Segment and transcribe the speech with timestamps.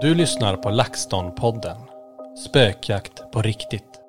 [0.00, 1.76] Du lyssnar på LaxTon-podden.
[2.46, 4.00] Spökjakt på riktigt.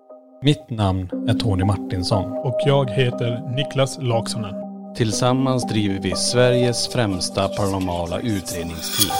[0.42, 2.32] Mitt namn är Tony Martinsson.
[2.32, 4.56] Och jag heter Niklas Laksonen.
[4.96, 9.18] Tillsammans driver vi Sveriges främsta paranormala utredningsteam.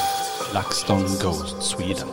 [0.54, 2.08] LaxTon Ghost Sweden.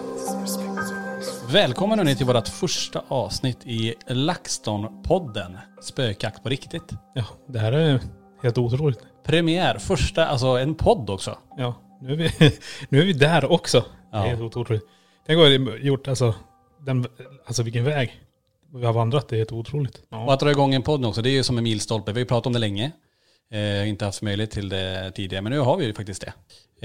[1.53, 5.59] Välkommen hörni till vårt första avsnitt i LaxTon-podden.
[5.81, 6.93] Spökjakt på riktigt.
[7.15, 8.01] Ja, det här är
[8.43, 8.99] helt otroligt.
[9.25, 11.39] Premiär, första, alltså en podd också.
[11.57, 12.31] Ja, nu är vi,
[12.89, 13.85] nu är vi där också.
[14.13, 14.19] Ja.
[14.19, 14.83] Det är helt otroligt.
[15.27, 16.35] Tänk vad vi har gjort, alltså,
[16.81, 17.07] den,
[17.47, 18.23] alltså vilken väg
[18.75, 19.29] vi har vandrat.
[19.29, 19.97] Det är helt otroligt.
[19.97, 22.13] Och Ja, att dra igång en podd också, det är ju som en milstolpe.
[22.13, 22.93] Vi har ju pratat om det länge.
[23.51, 26.33] Eh, inte haft möjlighet till det tidigare, men nu har vi ju faktiskt det.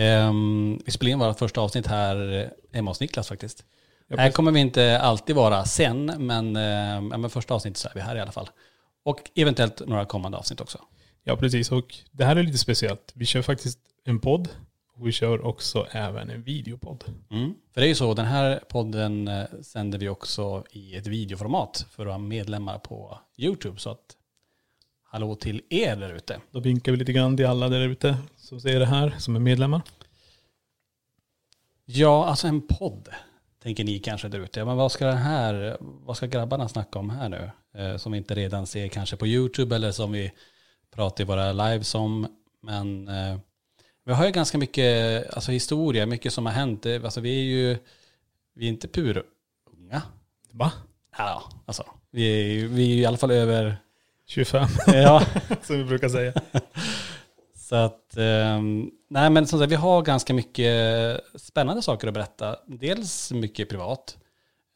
[0.03, 3.66] Ehm, vi spelar in vårt första avsnitt här eh, hemma hos Niklas faktiskt.
[4.07, 7.94] Ja, här kommer vi inte alltid vara sen, men, eh, men första avsnittet så är
[7.94, 8.50] vi här i alla fall.
[9.06, 10.78] Och eventuellt några kommande avsnitt också.
[11.24, 11.72] ja, precis.
[11.72, 13.12] Och det här är lite speciellt.
[13.16, 14.50] Vi kör faktiskt en podd.
[14.96, 17.04] Och vi kör också även en videopodd.
[17.31, 17.54] Mm.
[17.74, 21.86] För det är ju så, den här podden eh, sänder vi också i ett videoformat
[21.92, 23.80] för våra medlemmar på YouTube.
[23.80, 24.18] Så att
[25.04, 26.40] hallå till er där ute.
[26.52, 29.40] Då vinkar vi lite grann till alla där ute som ser det här, som är
[29.40, 29.81] medlemmar.
[31.86, 33.10] Ja, alltså en podd,
[33.64, 34.60] tänker ni kanske där ute.
[34.60, 37.52] Ja, Men vad ska den här, vad ska grabbarna snacka om här nu?
[37.74, 40.31] Eh, som vi inte redan ser kanske på YouTube eller som vi
[40.96, 42.28] pratar i våra lives om.
[42.62, 43.38] Men eh,
[44.06, 46.86] vi har ju ganska mycket alltså, historia, mycket som har hänt.
[46.86, 47.78] Eh, Alltså, vi är ju,
[48.56, 50.02] vi är inte purunga.
[50.52, 50.72] Va?
[51.18, 53.78] Ja, alltså, vi är, ju- vi är i alla fall över,
[54.25, 55.24] 25, ja,
[55.63, 56.34] som vi brukar säga.
[57.56, 62.58] Så att, ehm, nej men som sagt, vi har ganska mycket spännande saker att berätta.
[62.68, 64.18] Dels mycket privat.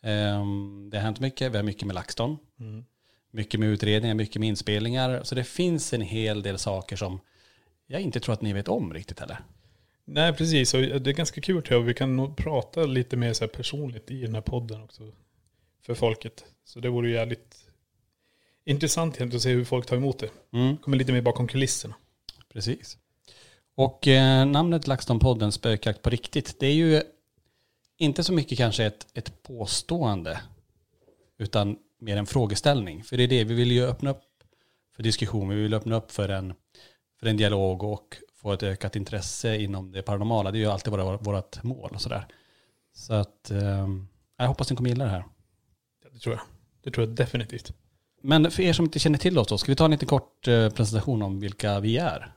[0.03, 2.37] Ehm, det har hänt mycket, vi har mycket med LaxTon.
[2.59, 2.85] Mm.
[3.31, 5.21] Mycket med utredningar, mycket med inspelningar.
[5.23, 7.19] Så det finns en hel del saker som
[7.87, 9.39] jag inte tror att ni vet om riktigt heller.
[10.05, 10.73] Nej, precis.
[10.73, 11.85] Och det är ganska kul tror jag.
[11.85, 15.11] Vi kan nog prata lite mer så personligt i den här podden också.
[15.81, 16.45] För folket.
[16.65, 17.55] Så det vore ju jävligt
[18.65, 20.29] intressant egentligen att se hur folk tar emot det.
[20.53, 21.95] Mm, Kommer lite mer bakom kulisserna.
[22.53, 22.97] precis.
[23.75, 27.01] Och eh, namnet LaxTon-podden Spökjakt på riktigt, det är ju
[27.97, 30.41] inte så mycket kanske ett, ett påstående,
[31.37, 33.03] utan mer en frågeställning.
[33.03, 34.23] För det är det, vi vill ju öppna upp
[34.95, 36.53] för diskussion, vi vill öppna upp för en,
[37.19, 40.51] för en dialog och få ett ökat intresse inom det paranormala.
[40.51, 42.27] Det är ju alltid våra, vårt mål och sådär.
[42.93, 43.87] Så att eh,
[44.37, 45.25] jag hoppas ni kommer gilla det här.
[46.03, 46.43] Ja, det tror jag.
[46.83, 47.73] Det tror jag definitivt.
[48.21, 50.47] Men för er som inte känner till oss då, ska vi ta en liten kort
[50.47, 52.33] eh, presentation om vilka vi är?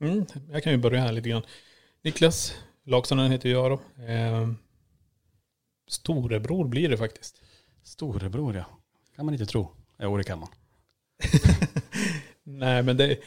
[0.00, 1.42] Mm, jag kan ju börja här lite grann.
[2.02, 2.54] Niklas
[2.84, 4.04] Laksonen heter jag då.
[4.04, 4.48] Eh,
[5.88, 7.42] storebror blir det faktiskt.
[7.82, 8.64] Storebror ja.
[9.16, 9.70] Kan man inte tro.
[9.98, 10.48] Jo det kan man.
[12.42, 13.18] Nej, men det,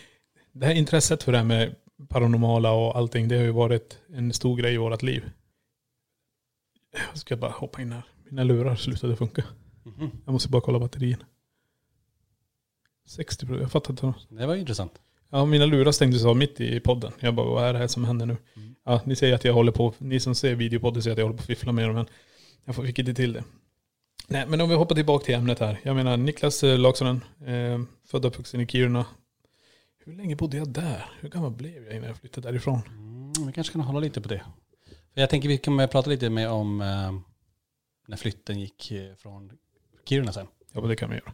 [0.51, 1.75] det här intresset för det här med
[2.09, 5.29] paranormala och allting, det har ju varit en stor grej i vårt liv.
[7.09, 8.03] Jag ska bara hoppa in här.
[8.29, 9.43] Mina lurar slutade funka.
[9.83, 10.11] Mhm.
[10.25, 11.23] Jag måste bara kolla batterien.
[13.07, 14.13] 60 procent, jag fattar inte.
[14.29, 14.93] Det var intressant.
[15.29, 17.11] Ja, mina lurar stängdes av mitt i podden.
[17.19, 18.37] Jag bara, vad är det här som händer nu?
[18.55, 18.75] Mm.
[18.85, 21.37] Ja, ni säger att jag håller på, ni som ser videopodden säger att jag håller
[21.37, 22.05] på att fiffla med dem, men
[22.65, 23.43] jag får- fick inte till det.
[24.27, 25.79] Nej, men om vi hoppar tillbaka till ämnet här.
[25.83, 29.05] Jag menar, Niklas Laksonen, eh, född och uppvuxen i Kiruna.
[30.09, 31.05] Hur länge bodde jag där?
[31.19, 32.81] Hur gammal blev jag innan jag flyttade därifrån?
[32.87, 34.41] Mm, vi kanske kan hålla lite på det.
[35.13, 37.11] För jag tänker vi kommer prata lite mer om eh,
[38.07, 39.51] när flytten gick eh, från
[40.05, 40.47] Kiruna sen.
[40.73, 41.33] Ja, det kan vi göra.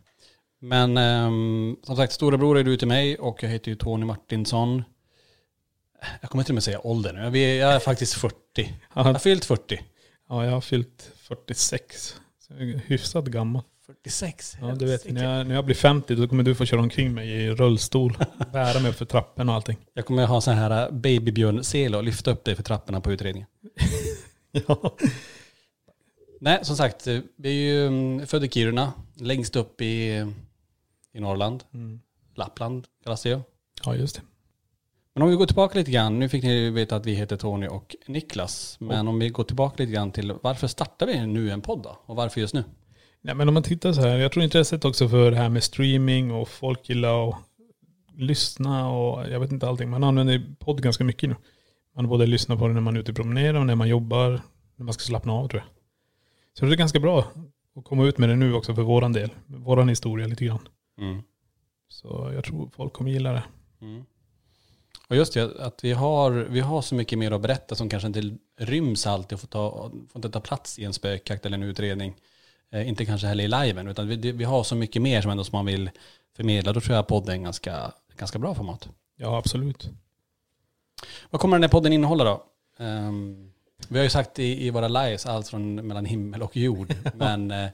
[0.59, 4.83] Men ehm, som sagt, storebror är du till mig och jag heter ju Tony Martinsson.
[6.21, 7.39] Jag kommer till och med säga ålder nu.
[7.39, 8.35] Jag är, faktiskt 40.
[8.95, 9.79] Jag har fyllt 40.
[10.29, 12.15] ja, jag har fyllt 46.
[12.39, 13.63] Så jag är hyfsat gammal.
[13.85, 14.57] 46?
[14.61, 17.13] Ja, du vet, när jag, när jag blir 50 då kommer du få köra omkring
[17.13, 18.17] mig i rullstol.
[18.53, 19.77] Bära mig upp för trappen och allting.
[19.93, 23.47] Jag kommer ha sån här babybjörn-sele och lyfta upp dig för trapporna på utredningen.
[24.67, 24.95] Ja.
[26.39, 30.25] Nej, som sagt, eh, vi är ju mm, födda i Kiruna, längst upp i,
[31.13, 31.63] i Norrland.
[31.73, 31.99] Mm.
[32.35, 33.39] Lappland kallas det ju.
[33.85, 34.21] ja, just det.
[35.13, 37.67] Men om vi går tillbaka lite grann, nu fick ni veta att vi heter Tony
[37.67, 38.77] och Niklas.
[38.79, 41.99] Men om vi går tillbaka lite grann till varför startar vi nu en podd då?
[42.05, 42.63] Och varför just nu?
[43.25, 45.63] Nej, men om man tittar så här, jag tror intresset också för det här med
[45.63, 47.35] streaming och folk gillar att
[48.15, 49.89] lyssna och jag vet inte allting.
[49.89, 51.35] Man använder podd ganska mycket nu.
[51.95, 54.41] Man både lyssnar på det när man är ute och promenerar och när man jobbar,
[54.75, 55.69] när man ska slappna av tror jag.
[56.53, 57.31] Så det är ganska bra
[57.75, 59.29] att komma ut med det nu också för våran del.
[59.45, 60.67] Våran historia lite grann.
[60.97, 61.21] Mm.
[61.87, 63.43] Så jag tror folk kommer gilla det.
[63.81, 64.03] Mm.
[65.07, 68.07] Och just det, att vi har, vi har så mycket mer att berätta som kanske
[68.07, 71.63] inte ryms alltid och får, ta, får inte ta plats i en spökjakt eller en
[71.63, 72.15] utredning.
[72.75, 75.43] Eh, inte kanske heller i liven, utan vi, vi har så mycket mer som ändå
[75.43, 75.89] som man vill
[76.35, 76.73] förmedla.
[76.73, 78.89] Då tror jag podden är en ganska, ganska bra format.
[79.17, 79.89] Ja, absolut.
[81.29, 82.43] Vad kommer den här podden innehålla då?
[82.79, 83.51] Ehm,
[83.87, 86.93] vi har ju sagt i, i våra lives allt från mellan himmel och jord.
[87.13, 87.69] men eh,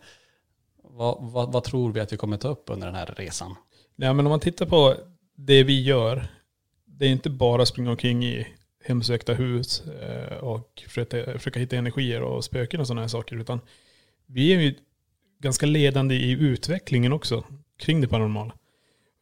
[0.84, 3.56] vad, vad, vad tror vi att vi kommer ta upp under den här resan?
[3.96, 4.96] Nej, men om man tittar på
[5.36, 6.28] det vi gör.
[6.86, 8.48] Det är inte bara springa omkring i
[8.84, 13.36] hemsökta hus eh, och försöka, försöka hitta energier och spöken och sådana här saker.
[13.36, 13.60] Utan
[14.26, 14.76] vi är ju
[15.42, 17.44] ganska ledande i utvecklingen också
[17.80, 18.54] kring det paranormala.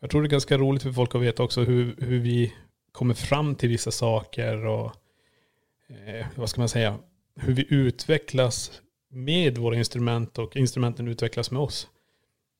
[0.01, 2.53] Jag tror det är ganska roligt för folk att veta också hur, hur vi
[2.91, 4.91] kommer fram till vissa saker och
[5.89, 6.97] eh, vad ska man säga,
[7.35, 11.87] hur vi utvecklas med våra instrument och instrumenten utvecklas med oss.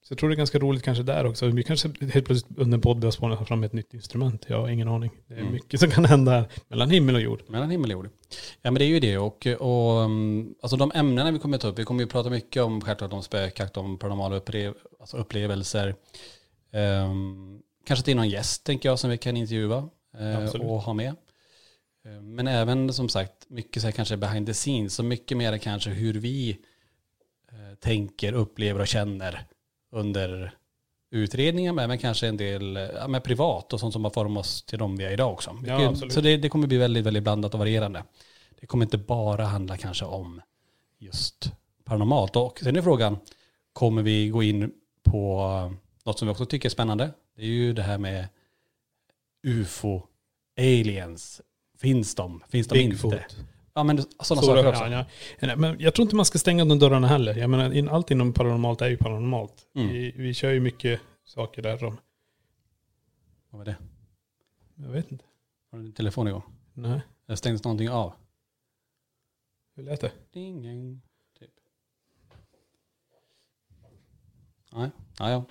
[0.09, 1.47] Så jag tror det är ganska roligt kanske där också.
[1.47, 4.45] Vi kanske helt plötsligt under en podd börjar spåna fram ett nytt instrument.
[4.47, 5.11] Jag har ingen aning.
[5.27, 5.53] Det är Mm.
[5.53, 7.41] mycket som kan hända mellan himmel och jord.
[7.47, 8.09] Mellan himmel och jord.
[8.61, 11.67] Ja men det är ju det och, och um, alltså de ämnena vi kommer ta
[11.67, 15.95] upp, vi kommer ju prata mycket om självklart om spökjakt, om paranormala upplev, alltså upplevelser.
[16.73, 19.89] Ehm, kanske till någon gäst tänker jag som vi kan intervjua
[20.37, 20.67] Absolut.
[20.67, 21.15] och ha med.
[22.05, 25.57] Eh, Men även som sagt mycket så här kanske behind the scenes, så mycket mer
[25.57, 26.49] kanske hur vi
[27.51, 29.45] eh, tänker, upplever och känner
[29.91, 30.51] under
[31.11, 34.79] utredningen, men även kanske en del men privat och sånt som har format oss till
[34.79, 35.57] de vi är idag också.
[35.65, 38.03] Ja, så det, det kommer bli väldigt, väldigt blandat och varierande.
[38.59, 40.41] Det kommer inte bara handla kanske om
[40.97, 41.51] just
[41.85, 42.35] paranormalt.
[42.35, 43.17] Och sen är frågan,
[43.73, 44.71] kommer vi gå in
[45.03, 45.73] på
[46.05, 47.11] något som vi också tycker är spännande?
[47.35, 48.27] Det är ju det här med
[49.43, 50.01] ufo,
[50.57, 51.41] aliens.
[51.77, 52.43] Finns de?
[52.49, 53.25] Finns de inte?
[53.79, 54.83] Ja men sådana Stora- saker också.
[54.87, 55.05] ja,
[55.39, 55.55] ja.
[55.55, 57.35] Men jag tror inte man ska stänga de dörrarna heller.
[57.35, 59.53] Jag menar, allt inom paranormalt är ju paranormalt.
[59.75, 59.87] Mm.
[59.87, 61.97] Vi, vi kör ju mycket saker där som,
[63.49, 63.75] Vad var det?
[64.75, 65.25] jag vet inte.
[65.71, 66.43] Har du din telefon igång?
[66.73, 68.13] Nej, Eller stängdes någonting av?
[69.75, 70.11] hur lät det?
[70.33, 71.01] Ding, ding,
[71.39, 71.49] typ.
[74.71, 74.89] Nej,
[75.19, 75.43] ja, ja.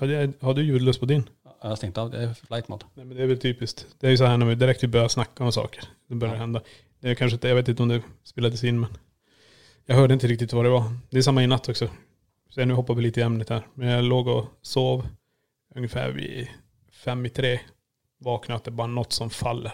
[0.00, 1.28] Har du- Har du ljudlöst på din?
[1.62, 2.86] Jag har stängt av, det är flight mode.
[2.94, 3.86] Nej men det är väl typiskt.
[3.98, 5.84] Det är ju så här när vi direkt vi börjar snacka om saker.
[6.06, 6.40] Det börjar Ja.
[6.40, 6.62] hända.
[7.00, 8.90] Det kanske inte, jag vet inte om det spelades in men.
[9.86, 10.92] Jag hörde inte riktigt vad det var.
[11.10, 11.88] Det är samma i natt också.
[12.48, 13.66] Så nu hoppar vi lite i ämnet här.
[13.74, 15.08] Men jag låg och sov
[15.74, 16.48] ungefär vid
[16.92, 17.60] fem i tre.
[18.18, 19.72] Vaknade att det bara något som faller.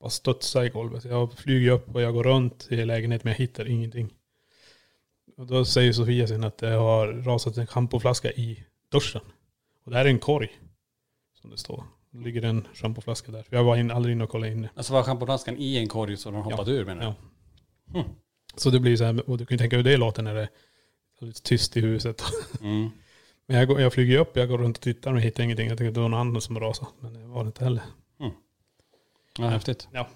[0.00, 1.04] Bara studsar i golvet.
[1.04, 4.14] Jag flyger upp och jag går runt i lägenheten men jag hittar ingenting.
[5.36, 9.22] Och då säger Sofia sen att det har rasat en schampoflaska i duschen.
[9.84, 10.58] Och det här är en korg.
[11.40, 11.84] Som det står.
[12.14, 13.44] Ligger en schampoflaska där.
[13.50, 14.68] Jag var in, aldrig inne och kollade in.
[14.74, 17.14] Alltså var schamponflaskan i en korg så den har hoppat ur menar du?
[17.92, 18.00] Ja.
[18.00, 18.10] Hmm.
[18.56, 20.48] Så det blir så här, och du kan ju tänka hur det låter när det
[21.20, 22.22] är lite tyst i huset.
[22.60, 22.90] Mm.
[23.46, 25.68] Men jag, går, jag flyger upp, jag går runt och tittar men hittar ingenting.
[25.68, 26.90] Jag tänkte att det var någon annan som rasade.
[27.00, 27.82] Men det var det inte heller.
[29.38, 29.88] Ja, häftigt.
[29.92, 30.08] Ja.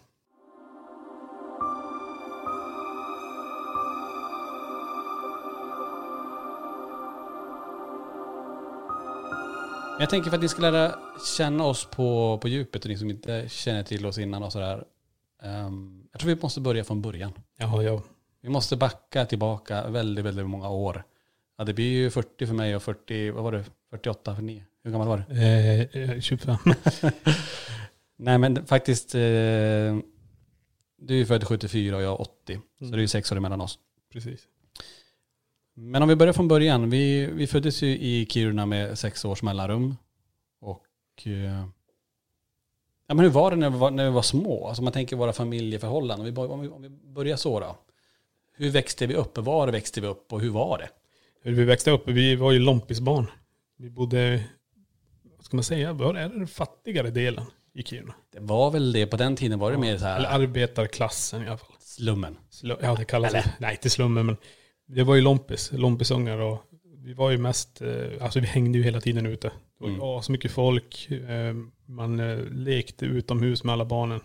[10.00, 10.94] Jag tänker för att ni ska lära
[11.36, 14.84] känna oss på, på djupet och ni som inte känner till oss innan och sådär.
[15.42, 17.32] Ehm, jag tror vi måste börja från början.
[17.58, 18.02] Jaha, ja.
[18.40, 21.04] Vi måste backa tillbaka väldigt, väldigt många år.
[21.58, 23.64] Ja, det blir ju 40 för mig och 40, vad var det?
[23.90, 24.64] 48 för ni.
[24.84, 25.42] Hur gammal var du?
[25.42, 26.56] Eh, eh, 25.
[28.16, 29.20] Nej men faktiskt, eh,
[30.98, 32.60] du är född 74 och jag är 80.
[32.78, 33.78] Så det är ju sex år emellan oss.
[34.12, 34.40] Precis.
[35.80, 36.90] Men om vi börjar från början.
[36.90, 39.96] Vi, vi föddes ju i Kiruna med sex års mellanrum.
[40.60, 40.84] Och
[41.26, 41.64] eh,
[43.06, 44.66] Ja, men hur var det när vi var, när vi var små?
[44.68, 46.28] Alltså man tänker våra familjeförhållanden.
[46.38, 47.76] Om vi, om, vi, om vi börjar så då.
[48.56, 49.38] Hur växte vi upp?
[49.38, 50.88] Var växte vi upp och hur var det?
[51.42, 53.26] Hur vi växte upp, vi var ju lompisbarn.
[53.76, 54.44] Vi bodde,
[55.36, 57.44] vad ska man säga, var är den fattigare delen
[57.74, 58.14] i Kiruna?
[58.32, 61.46] Det var väl det, på den tiden var det mer så Eller här arbetarklassen i
[61.48, 61.72] alla fall.
[61.80, 62.36] slummen.
[62.50, 63.42] Slu- Ja, det kallas Eller?
[63.42, 63.54] det.
[63.58, 64.36] Nej, inte slummen, men
[64.88, 66.58] det var ju lompis, lompisungar och
[66.96, 69.48] vi var ju mest, eh, alltså vi hängde ju hela tiden ute.
[69.78, 70.22] Det var Mm.
[70.22, 71.54] så mycket folk, eh,
[71.86, 74.20] man eh, lekte utomhus med alla barnen.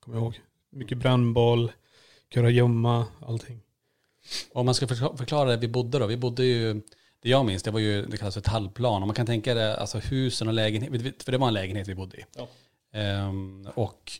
[0.00, 0.40] Kommer jag ihåg.
[0.70, 1.72] Mycket brännboll,
[2.28, 3.60] kurragömma, allting.
[4.52, 6.06] Om man ska förkla- förklara det vi bodde då.
[6.06, 6.74] Vi bodde ju,
[7.22, 9.02] det jag minns, det var ju, det kallas för tallplan.
[9.02, 11.94] Och man kan tänka det, alltså husen och lägenhet, för det var en lägenhet vi
[11.94, 12.24] bodde i.
[12.36, 12.48] Ja.
[12.92, 14.12] Ehm, och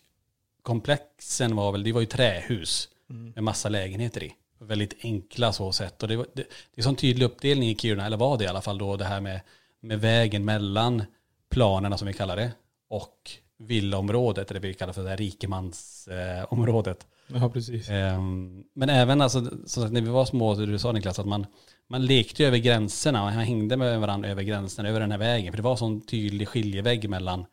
[0.63, 3.33] komplexen var väl, det var ju trähus Mm.
[3.35, 4.33] med massa lägenheter i.
[4.61, 6.03] Väldigt enkla så sätt.
[6.03, 8.61] Och det, det, det är sån tydlig uppdelning i Kiruna, eller var det i alla
[8.61, 9.41] fall då, det här med,
[9.81, 11.03] med vägen mellan
[11.51, 12.53] planerna som vi kallar det
[12.89, 17.07] och villaområdet, eller det vi kallar för det här rikemansområdet.
[17.27, 17.91] Ja, precis.
[17.91, 21.47] Ehm, Men även alltså, som sagt, när vi var små, du sa Niklas, att man,
[21.87, 25.53] man lekte över gränserna, man hängde med varandra över gränserna, över den här vägen.
[25.53, 27.47] För det var sån tydlig skiljevägg mellan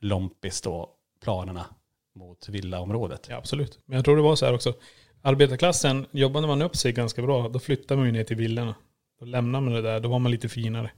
[0.00, 0.90] Lompis då,
[1.22, 1.66] planerna
[2.14, 3.26] mot villaområdet.
[3.30, 3.78] Ja, absolut.
[3.86, 4.74] Men jag tror det var så här också.
[5.22, 8.74] Arbetarklassen, jobbade man upp sig ganska bra, då flyttade man ju ner till villorna.
[9.20, 10.90] Då lämnade man det där, då var man lite finare.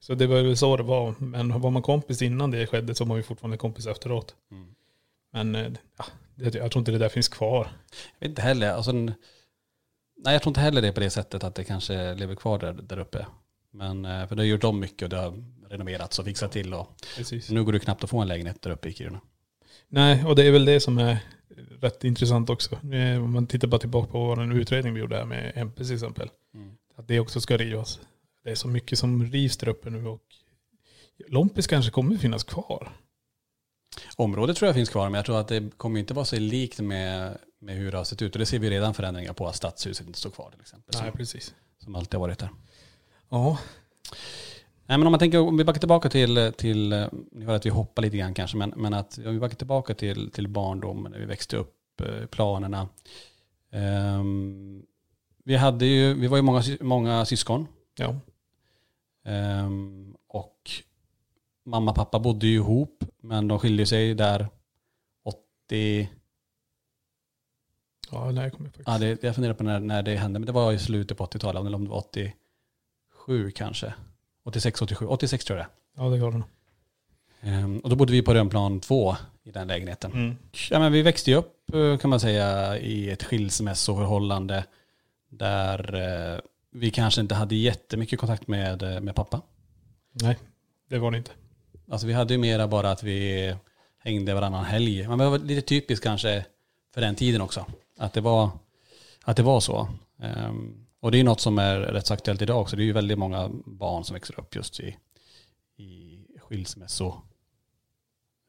[0.00, 1.14] Så det var väl så det var.
[1.18, 4.34] Men var man kompis innan det skedde så var man ju fortfarande kompis efteråt.
[4.50, 4.74] Mm.
[5.32, 6.04] Men eh, ja,
[6.34, 7.68] jag tror inte det där finns kvar.
[8.18, 9.14] Jag vet inte heller, alltså, nej
[10.24, 12.98] jag tror inte heller det på det sättet att det kanske lever kvar där, där
[12.98, 13.26] uppe.
[13.70, 16.74] Men eh, för det har gjort om mycket och det har renoverats och fixat till
[16.74, 17.50] och Precis.
[17.50, 19.20] nu går det knappt att få en lägenhet där uppe i Kiruna.
[19.88, 21.18] Nej, och det är väl det som är
[21.80, 22.74] rätt intressant också.
[22.92, 25.94] Eh, Om man tittar bara tillbaka på vår utredning vi gjorde här med MP till
[25.94, 26.30] exempel.
[26.54, 26.76] Mm.
[26.96, 28.00] Att det också ska rivas.
[28.44, 30.22] Det är så mycket som rivs där uppe nu och
[31.28, 32.92] Lompis kanske kommer finnas kvar.
[34.16, 36.80] Området tror jag finns kvar, men jag tror att det kommer inte vara så likt
[36.80, 38.32] med, med hur det har sett ut.
[38.34, 40.94] Och det ser vi redan förändringar på att stadshuset inte står kvar till exempel.
[40.94, 41.54] Nej, Som, precis.
[41.78, 42.50] som alltid har varit där.
[43.28, 43.58] Ja,
[44.90, 47.70] Nej men om man tänker, om vi backar tillbaka till, till ni hör att vi
[47.70, 51.18] hoppar lite grann kanske, men, men att om vi backar tillbaka till, till barndomen, när
[51.18, 52.88] vi växte upp, eh, planerna.
[53.70, 54.82] Ehm,
[55.44, 57.66] vi hade ju, vi var ju många, många syskon.
[57.96, 58.16] ja.
[59.24, 60.70] Ehm, och
[61.64, 64.48] mamma och pappa bodde ju ihop, men de skilde sig där
[65.24, 66.08] 80,
[68.10, 68.88] Ja, nej, jag kommer faktiskt.
[68.88, 71.26] ja, det, jag funderar på när, när det hände, men det var i slutet på
[71.26, 73.94] 80-talet, eller om det var 87 kanske.
[74.44, 75.66] 86, 87, 86 tror jag
[75.96, 76.46] Ja, det går det nog.
[77.40, 80.12] Ehm, Och då bodde vi på Rönnplan 2 i den lägenheten.
[80.12, 80.36] Mm.
[80.70, 84.64] Ja, men vi växte ju upp eh, kan man säga i ett skilsmässoförhållande
[85.30, 85.94] där
[86.34, 86.40] eh,
[86.72, 89.40] vi kanske inte hade jättemycket kontakt med, eh, med pappa.
[90.12, 90.38] Nej,
[90.88, 91.30] det var det inte.
[91.90, 93.54] Alltså vi hade ju mera bara att vi
[93.98, 95.08] hängde varannan helg.
[95.08, 96.44] Men det var lite typiskt kanske
[96.94, 97.66] för den tiden också.
[97.98, 98.50] Att det var,
[99.24, 99.88] att det var så.
[100.22, 102.76] Ehm, och det är något som är rätt så aktuellt idag också.
[102.76, 104.96] Det är ju väldigt många barn som växer upp just i,
[105.76, 107.14] i skilsmässo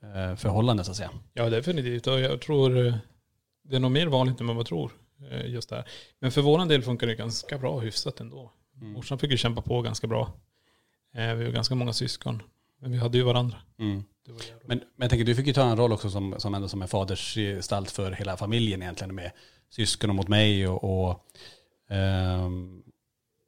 [0.04, 1.12] eh, så att säga.
[1.34, 2.08] Ja, definitivt.
[2.08, 2.96] Och jag tror eh,
[3.64, 4.92] det är nog mer vanligt än vad man tror.
[5.32, 5.88] eh, Just där.
[6.20, 8.52] Men för våran del funkar det ganska bra, hyfsat ändå.
[8.76, 8.94] Mm.
[8.94, 10.34] Morsan fick ju kämpa på ganska bra.
[11.14, 12.44] Vi var ganska många syskon.
[12.80, 13.58] Men vi hade ju varandra.
[13.80, 14.04] Mm.
[14.66, 16.82] Men, men jag tänker, du fick ju ta en roll också som, som ändå som
[16.82, 19.32] en fadersgestalt för hela familjen egentligen med
[19.70, 21.26] syskon och mot mig och, och,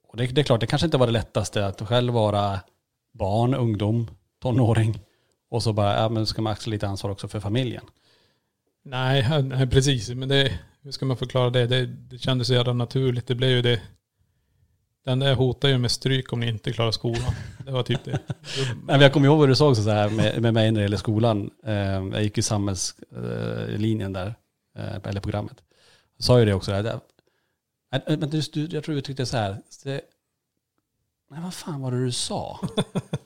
[0.08, 2.60] och det, det är klart, det kanske inte var det lättaste att själv vara
[3.12, 4.10] barn, ungdom,
[4.42, 5.00] tonåring
[5.50, 7.84] och så bara, ja men ska man axla lite ansvar också för familjen.
[8.84, 10.10] Nej, nej, precis.
[10.10, 11.66] Men det, hur ska man förklara det?
[11.66, 13.26] Det, det kändes så jävla naturligt.
[13.26, 13.80] Det blev ju det.
[15.04, 17.32] Den där hotar ju med stryk om ni inte klarar skolan.
[17.64, 18.10] Det var typ det.
[18.56, 20.84] Nej, men jag kommer ihåg vad du såg så här med, med mig när det
[20.84, 21.50] gäller skolan.
[21.64, 24.34] Ehm, jag gick ju samhällslinjen där,
[24.78, 25.56] eh, eller programmet.
[26.16, 26.72] Jag sa ju det också.
[28.06, 29.56] Men du, du, jag tror du tyckte så här.
[29.84, 30.00] Det,
[31.30, 32.60] nej, vad fan var det du sa?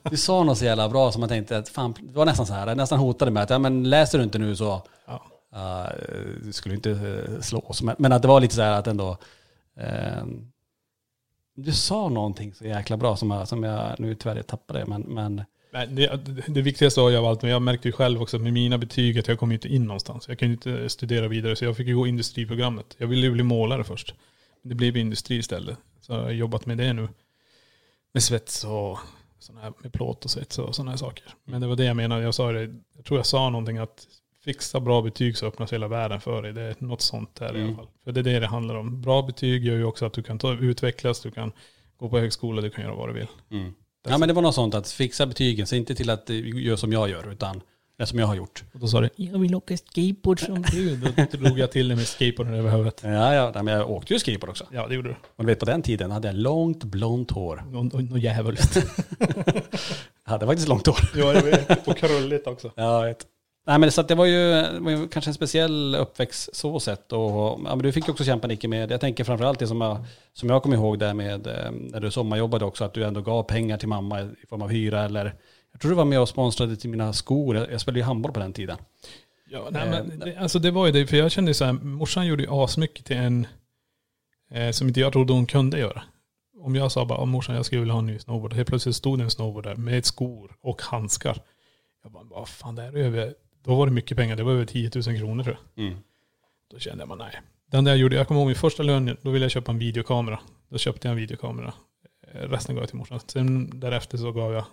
[0.03, 2.53] Du sa något så jävla bra som man tänkte att fan, det var nästan så
[2.53, 5.21] här, det nästan hotade med att ja, men läser du inte nu så Ja.
[5.55, 7.81] uh, du skulle inte uh, slå oss.
[7.81, 9.17] Men, men att det var lite så här att ändå,
[9.77, 10.51] ehm,
[11.55, 14.85] du sa någonting så jäkla bra som jag, som jag nu tyvärr tappade.
[14.85, 18.53] Men, men Nej, det, det viktigaste av allt, men jag märkte ju själv också med
[18.53, 20.27] mina betyg att jag kom inte in någonstans.
[20.27, 22.95] Jag kunde inte studera vidare, så jag fick ju gå industriprogrammet.
[22.97, 24.15] Jag ville ju bli målare först.
[24.61, 25.77] Det blev industri istället.
[26.01, 27.09] Så jag har jobbat med det nu.
[28.13, 28.99] Med svets och
[29.39, 31.23] såna här, med plåt och svets och sådana här saker.
[31.43, 32.23] Men det var det jag menade.
[32.23, 34.07] Jag sa det, jag tror jag sa någonting att
[34.43, 36.53] fixa bra betyg så öppnas hela världen för dig.
[36.53, 37.67] Det är något sånt där i Mm.
[37.67, 37.87] alla fall.
[38.03, 39.01] För det är det det handlar om.
[39.01, 41.51] Bra betyg gör ju också att du kan ta, utvecklas, du kan
[41.97, 43.27] gå på högskola, du kan göra vad du vill.
[43.51, 43.73] Mm.
[44.07, 46.77] Ja men det var något sånt att fixa betygen, så inte till att eh, göra
[46.77, 47.61] som jag gör, utan
[48.07, 48.63] som jag har gjort.
[48.73, 50.95] Och då sa du, jag vill åka skateboard som du.
[50.95, 53.01] Då drog jag till det med skateboarden över huvudet.
[53.03, 54.65] Ja, ja, nej, men jag åkte ju skateboard också.
[54.71, 55.15] Ja, det gjorde du.
[55.35, 57.63] Och du vet på den tiden hade jag långt blont hår.
[57.71, 58.77] Något nå djävulskt.
[60.25, 60.97] Jag hade faktiskt långt hår.
[61.15, 61.87] ja, jag vet.
[61.87, 62.71] Och krulligt också.
[62.75, 63.25] Ja, jag vet.
[63.67, 66.79] Nej men så att det var ju, det var ju kanske en speciell uppväxt så
[66.79, 67.13] sett.
[67.13, 69.81] Och, ja, men du fick ju också kämpa Nicke med, jag tänker framförallt det som
[69.81, 73.21] jag, som jag kommer ihåg där med eh, när du sommarjobbade också, att du ändå
[73.21, 75.35] gav pengar till mamma i form av hyra eller
[75.71, 77.55] jag tror du var med och sponsrade till mina skor.
[77.55, 78.77] Jag, spelade ju handboll på den tiden.
[79.51, 82.27] Ja, nej, men det, alltså det var ju det, för jag kände så här, morsan
[82.27, 83.47] gjorde ju asmycket till en
[84.51, 86.03] eh, som inte jag trodde hon kunde göra.
[86.61, 88.53] Om jag sa bara, "Ja, morsan jag skulle vilja ha en ny snowboard.
[88.53, 91.37] Helt plötsligt stod det en snowboard där med skor och handskar.
[92.03, 93.33] Jag bara, vad fan det är över,
[93.63, 95.85] då var det mycket pengar, det var över 10 000 kronor tror jag.
[95.85, 95.99] Mm.
[96.71, 97.41] Då kände jag bara nej.
[97.71, 99.79] Den där jag gjorde, jag kommer ihåg min första lön, då ville jag köpa en
[99.79, 100.39] videokamera.
[100.69, 101.73] Då köpte jag en videokamera.
[102.33, 103.19] Eh, Resten gav jag till morsan.
[103.27, 104.65] Sen därefter så gav jag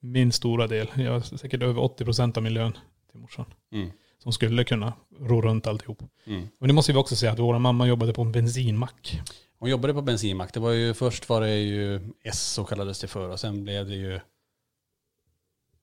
[0.00, 2.72] min stora del, jag har säkert över 80% av min lön
[3.10, 3.46] till morsan.
[3.72, 3.90] Mm.
[4.18, 6.02] Som skulle kunna ro runt alltihop.
[6.24, 6.48] Mm.
[6.58, 9.20] Men det måste vi också säga att vår mamma jobbade på en bensinmack.
[9.58, 10.54] Hon jobbade på bensinmack.
[10.54, 13.86] Det var ju, först var det ju S så kallades det för och sen blev
[13.86, 14.20] det ju,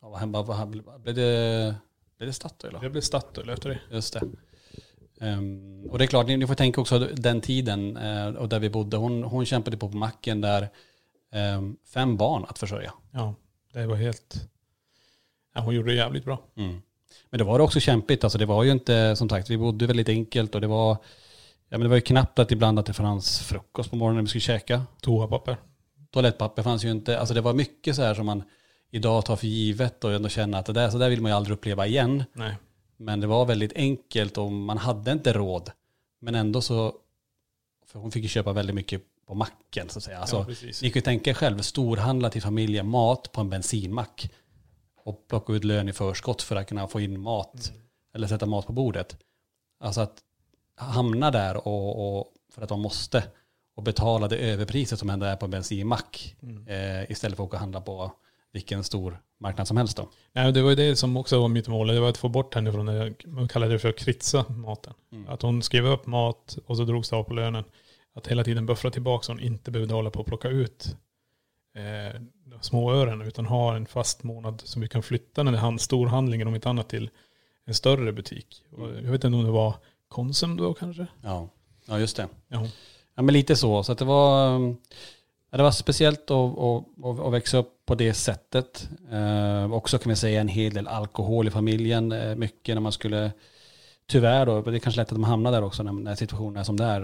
[0.02, 1.76] ja, vad, vad blev det,
[2.18, 2.78] blev det Statoil?
[2.82, 3.80] Det blev Statoil efter det.
[3.92, 4.22] Just det.
[5.22, 8.60] Ehm, och det är klart, ni, ni får tänka också den tiden eh, och där
[8.60, 8.98] vi bodde.
[8.98, 10.70] Hon, hon kämpade på på macken där,
[11.32, 12.94] ehm, fem barn att försörja.
[13.12, 13.36] Ja,
[13.82, 14.36] det var helt...
[15.54, 16.42] Ja, hon gjorde det jävligt bra.
[16.56, 16.82] Mm.
[17.30, 20.10] Men det var också kämpigt, alltså det var ju inte, som sagt, vi bodde väldigt
[20.10, 20.98] enkelt och det var,
[21.70, 24.22] ja men det var ju knappt att ibland att det fanns frukost på morgonen när
[24.22, 24.84] vi skulle käka.
[25.02, 25.58] Toapapper.
[26.12, 28.44] Toalettpapper fanns ju inte, alltså det var mycket så här som man
[28.92, 31.36] idag tar för givet och ändå känner att det där, så där vill man ju
[31.36, 32.24] aldrig uppleva igen.
[32.34, 32.56] Nej.
[32.98, 35.72] Men det var väldigt enkelt och man hade inte råd.
[36.20, 36.94] Men ändå så,
[37.86, 40.20] för hon fick ju köpa väldigt mycket på macken så att säga.
[40.20, 44.32] Alltså, ja, ni kan ju tänka er själv, storhandla till familjen mat på en bensinmack.
[45.04, 47.72] Och plocka ut lön i förskott för att kunna få in mat.
[48.16, 49.18] Eller sätta mat på bordet.
[49.80, 50.18] Alltså att
[50.76, 53.24] hamna där och, och för att de måste.
[53.76, 56.36] Och betala det överpriset som ändå är på en bensinmack.
[56.68, 58.12] Eh, istället för att åka och handla på
[58.52, 60.10] vilken stor marknad som helst då.
[60.34, 61.88] Nej, det var ju det som också var mitt mål.
[61.88, 64.94] Det var att få bort henne från det, man kallade det för att kritsa maten.
[65.28, 67.64] Att hon skrev upp mat och så drogs det av på lönen.
[68.16, 70.96] Att hela tiden buffra tillbaka så hon inte behövde hålla på och plocka ut
[71.76, 75.78] eh, de små ören utan ha en fast månad som vi kan flytta den här
[75.78, 77.10] storhandlingen om inte annat till
[77.66, 78.64] en större butik.
[78.72, 79.76] Och jag vet inte om det var
[80.08, 81.08] Konsum då kanske?
[81.24, 81.50] Ja,
[81.86, 82.28] ja just det.
[82.48, 82.68] Ja.
[83.16, 83.84] Ja men lite så.
[83.84, 84.60] Så att det var,
[85.50, 88.90] det var speciellt att, att, att, att växa upp på det sättet.
[89.12, 92.12] Eh, också kan vi säga en hel del alkohol i familjen.
[92.12, 93.32] Eh, mycket när man skulle,
[94.08, 96.64] tyvärr då, det är kanske lätt att man hamnar där också när, när situationen är
[96.64, 97.02] som det är.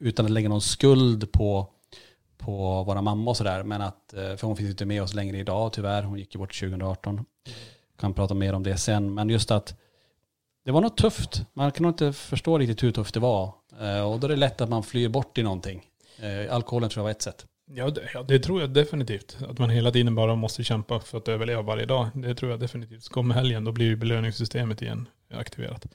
[0.00, 1.68] Utan att lägga någon skuld på,
[2.38, 3.62] på våra mamma och sådär.
[3.62, 6.02] Men att, eh, för hon finns inte med oss längre idag tyvärr.
[6.02, 7.24] Hon gick ju bort 2018.
[7.98, 9.14] Kan prata mer om det sen.
[9.14, 9.74] Men just att
[10.64, 11.42] det var något tufft.
[11.52, 13.54] Man kan nog inte förstå riktigt hur tufft det var.
[13.80, 15.86] Eh, och då är det lätt att man flyr bort i någonting.
[16.18, 17.46] Eh, alkoholen tror jag var ett sätt.
[17.72, 19.38] Ja det, ja, det tror jag definitivt.
[19.48, 22.08] Att man hela tiden bara måste kämpa för att överleva varje dag.
[22.14, 23.04] Det tror jag definitivt.
[23.04, 25.86] Så kommer helgen, då blir ju belöningssystemet igen aktiverat.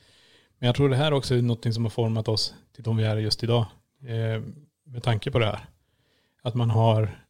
[0.60, 3.04] Men jag tror det här också är något som har format oss till de vi
[3.04, 3.65] är just idag.
[4.01, 4.41] Eh,
[4.84, 5.65] med tanke på det här.
[6.41, 7.25] Att man har,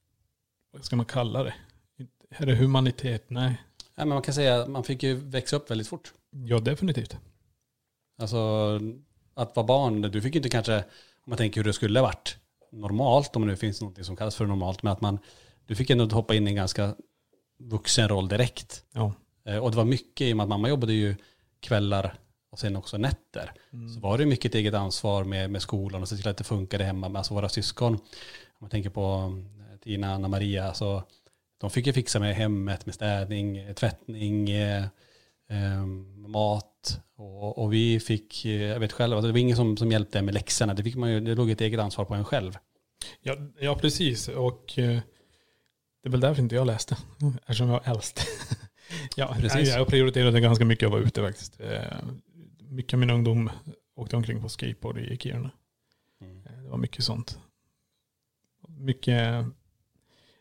[0.71, 1.53] vad ska man kalla det?
[2.29, 3.29] Är det humanitet?
[3.29, 3.61] Nej.
[3.95, 6.13] Ja, men man kan säga att man fick ju växa upp väldigt fort.
[6.31, 7.17] Ja, definitivt.
[8.17, 8.37] Alltså
[9.33, 10.83] att vara barn, du fick ju inte kanske, om
[11.25, 12.37] man tänker hur det skulle ha varit
[12.71, 15.19] normalt, om det nu finns något som kallas för normalt, men att man,
[15.65, 16.95] du fick ändå hoppa in i en ganska
[17.57, 18.85] vuxen roll direkt.
[18.91, 19.13] Ja.
[19.45, 21.15] Eh, Och det var mycket, i och med att mamma jobbade ju
[21.59, 22.15] kvällar
[22.55, 23.51] och sen också nätter.
[23.93, 26.83] Så var det mycket eget ansvar med, med skolan och se till att det funkade
[26.83, 27.93] hemma med alltså våra syskon.
[27.93, 27.99] Om
[28.59, 31.03] man tänker på eh, Tina, Anna Maria, så
[31.61, 34.83] de fick ju fixa med hemmet, med städning, eh, tvättning, eh,
[35.49, 35.85] eh,
[36.27, 36.99] mat.
[37.15, 40.21] Och, och vi fick, eh, jag vet själv, alltså det var ingen som, som hjälpte
[40.21, 40.73] med läxorna.
[40.73, 42.57] Det, fick man ju, det låg ett eget ansvar på en själv.
[43.21, 44.27] Ja, ja precis.
[44.27, 44.99] Och eh,
[46.03, 46.97] det är väl därför inte jag läste.
[47.41, 48.27] Eftersom jag är äldst.
[49.15, 49.69] ja, Precis.
[49.69, 51.59] Jag prioriterade ganska mycket att vara ute faktiskt.
[52.65, 53.49] Eh, mycket av min ungdom
[53.95, 55.51] åkte omkring på skateboard i Kiruna.
[56.21, 57.39] Eh, Det var mycket sånt.
[58.67, 59.45] Mycket,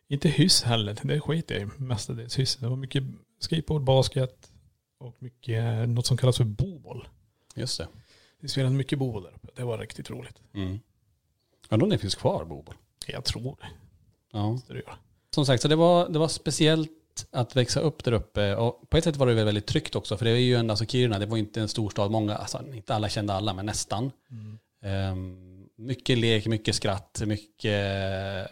[0.09, 2.57] inte hyss heller, det sket jag i mestadels hyss.
[2.57, 3.05] Det var mycket
[3.39, 4.51] skateboard, basket
[4.99, 7.09] och mycket något som kallas för boboll.
[7.55, 7.89] Just det.
[8.41, 9.49] Vi spelade mycket boboll där uppe.
[9.55, 10.41] Det var riktigt roligt.
[10.55, 10.79] Mm.
[11.71, 12.73] Undrar om det finns kvar, Bobo.
[13.07, 13.69] Jag tror det.
[14.33, 14.59] Ja.
[14.69, 14.83] det.
[15.35, 16.91] Som sagt, så det var, det var speciellt
[17.31, 18.57] att växa upp där uppe.
[18.57, 20.17] Och på ett sätt var det väl väldigt tryggt också.
[20.17, 22.11] För det är ju en, alltså Kiruna, det var inte en storstad.
[22.11, 24.11] Många, alltså inte alla kände alla, men nästan.
[24.83, 28.51] Ehm, mycket lek, mycket skratt, mycket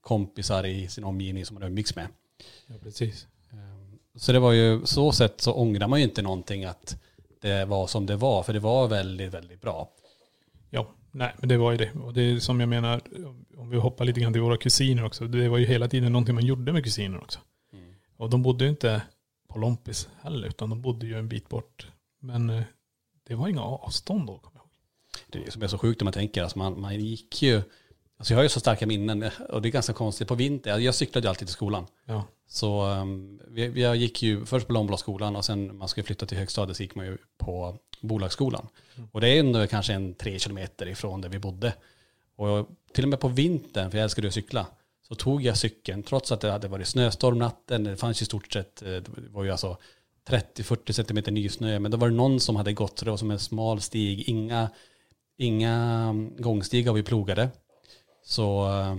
[0.00, 2.06] kompisar i sin omgivning som man umgicks med.
[2.66, 3.26] Ja, precis.
[3.52, 6.96] Ehm, Så det var ju, så sätt så ångrar man ju inte någonting att
[7.40, 9.88] det var som det var, för det var väldigt, väldigt bra.
[10.70, 11.90] Ja, nej men det var ju det.
[11.92, 13.00] Och det är som jag menar,
[13.56, 15.24] om vi hoppar lite grann till våra kusiner också.
[15.26, 17.38] Det var ju hela tiden någonting man gjorde med kusiner också.
[18.18, 19.02] Och de bodde ju inte
[19.48, 21.86] på Lompis heller, utan de bodde ju en bit bort.
[22.20, 22.62] Men eh,
[23.26, 24.70] det var inga avstånd då, kommer jag ihåg.
[25.26, 27.62] Det är som är så sjukt när man tänker, alltså man, man gick ju,
[28.16, 30.94] alltså jag har ju så starka minnen och det är ganska konstigt på vintern, jag
[30.94, 31.86] cyklade ju alltid till skolan.
[32.04, 32.24] Ja.
[32.46, 36.38] Så um, vi, vi gick ju först på Långbladsskolan och sen man skulle flytta till
[36.38, 38.68] högstadiet så gick man ju på bolagsskolan.
[39.12, 41.74] Och det är ändå kanske en tre kilometer ifrån där vi bodde.
[42.36, 44.66] Och till och med på vintern, för jag älskade att cykla,
[45.08, 47.84] så tog jag cykeln trots att det hade varit snöstorm natten.
[47.84, 49.76] Det fanns ju i stort sett, eh, det var ju alltså
[50.28, 51.78] 30-40 centimeter nysnö.
[51.78, 54.28] Men då var det någon som hade gått, så det var som en smal stig,
[54.28, 54.70] inga,
[55.38, 55.74] inga
[56.10, 57.48] mm, gångstigar vi plogade.
[58.24, 58.96] Så eh,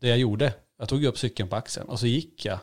[0.00, 2.58] det jag gjorde, jag tog upp cykeln på axeln och så gick jag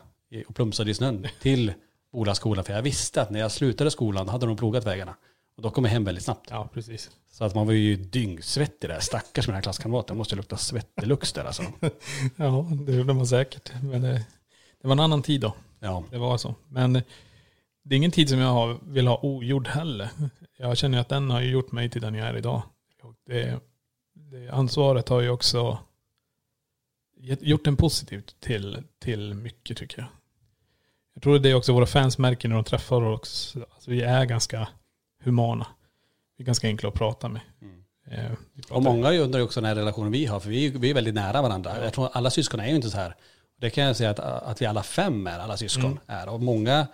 [0.48, 1.72] och plumsade i snön till
[2.12, 2.64] bolagsskolan.
[2.64, 5.16] För jag visste att när jag slutade skolan hade de plogat vägarna.
[5.56, 6.50] Och då kom jag hem väldigt snabbt.
[6.50, 7.10] ja, precis.
[7.30, 9.00] Så att man var ju dyngsvettig där.
[9.00, 10.14] Stackars mina klasskamrater.
[10.14, 11.62] Det måste ju lukta svettelux där alltså.
[12.36, 13.72] Ja, det gjorde man säkert.
[13.82, 14.26] Men det,
[14.82, 15.54] det var en annan tid då.
[15.80, 16.04] Ja.
[16.10, 16.54] Det var så.
[16.68, 16.92] Men
[17.82, 20.08] det är ingen tid som jag har, vill ha ogjord heller.
[20.58, 22.62] Jag känner att den har ju gjort mig till den jag är idag.
[23.26, 23.60] Det,
[24.14, 25.78] det ansvaret har ju också
[27.20, 30.08] gjort en positivt till, till mycket tycker jag.
[31.14, 33.56] Jag tror det är också våra fans märker när de träffar oss.
[33.74, 34.68] Alltså vi är ganska
[35.26, 35.66] humana.
[36.36, 37.40] Vi är ganska enkla att prata med.
[38.10, 40.70] Eh, vi pratar- Och många undrar också den här relationen vi har, för vi är,
[40.70, 41.84] vi är väldigt nära varandra.
[41.84, 43.14] Jag tror alla syskon är ju inte så här.
[43.60, 45.98] Det kan jag säga att, att vi alla fem är, alla syskon Mm.
[46.06, 46.28] är.
[46.28, 46.86] Och många,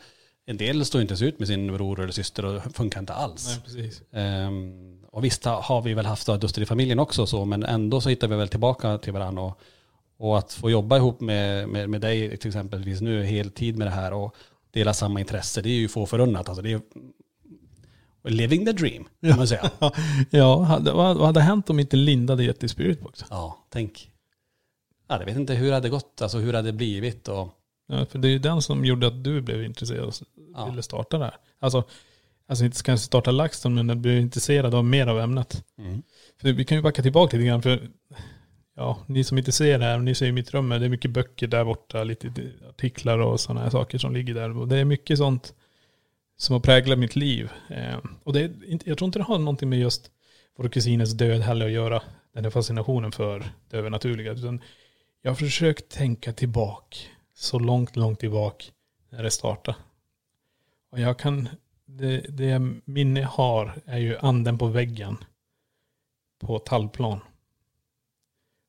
[0.47, 3.61] en del står inte ens ut med sin bror eller syster och funkar inte alls.
[3.75, 3.93] Nej.
[4.13, 8.09] Ehm, och visst har vi väl haft duster i familjen också så, men ändå så
[8.09, 9.43] hittar vi väl tillbaka till varandra.
[9.43, 9.61] Och,
[10.17, 13.91] och att få jobba ihop med, med, med dig till exempelvis nu heltid med det
[13.91, 14.35] här och
[14.71, 16.49] dela samma intresse, det är ju få förunnat.
[16.49, 16.81] Alltså det är
[18.25, 19.71] living the dream, kan man säga.
[20.31, 23.25] Ja, vad hade hänt om inte Linda hade gett dig Spiritbox?
[23.31, 24.11] Ja, tänk.
[25.09, 27.49] Ja, jag vet inte hur det hade gått, alltså hur det hade blivit och
[27.89, 30.15] Ja, för det är ju den som gjorde att du blev intresserad och
[30.55, 30.67] Ja.
[30.67, 31.37] ville starta det här.
[31.61, 31.85] Alltså,
[32.49, 35.65] alltså inte kanske starta LaxTon, men du blev intresserad av mer av ämnet.
[35.79, 36.03] mm.
[36.41, 37.89] För vi kan ju backa tillbaka lite grann, för
[38.77, 41.11] ja, ni som inte ser det här, ni ser ju mitt rum, det är mycket
[41.11, 42.33] böcker där borta, lite
[42.69, 44.59] artiklar och sådana här saker som ligger där.
[44.59, 45.55] Och det är mycket sånt
[46.43, 47.51] som har präglat mitt liv.
[47.69, 48.53] Eh, och det
[48.85, 50.11] jag tror inte det har någonting med just
[50.57, 52.03] vår kusinens död heller att göra,
[52.33, 54.33] den här fascinationen för det övernaturliga.
[54.33, 54.63] Utan
[55.23, 56.97] jag har försökt tänka tillbaka
[57.35, 58.65] så långt, långt tillbaka
[59.11, 59.77] när det startade.
[60.91, 61.49] Och jag kan,
[61.85, 65.17] det, det minne har är ju anden på väggen
[66.41, 67.21] på tallplan.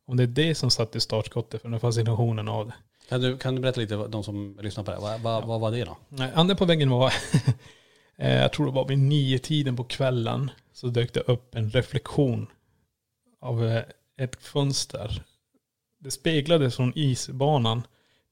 [0.07, 2.73] Om det är det som satte startskottet för den här fascinationen av det
[3.13, 5.61] kan, du, kan du berätta lite, för de som lyssnar på det, vad, vad, vad
[5.61, 5.97] var det då?
[6.09, 7.13] Nej, anden på väggen var,
[8.17, 11.69] eh, jag tror det var vid nio tiden på kvällen, så dök det upp en
[11.69, 12.47] reflektion
[13.41, 13.83] av eh,
[14.17, 15.23] ett fönster.
[15.99, 17.87] Det speglades från isbanan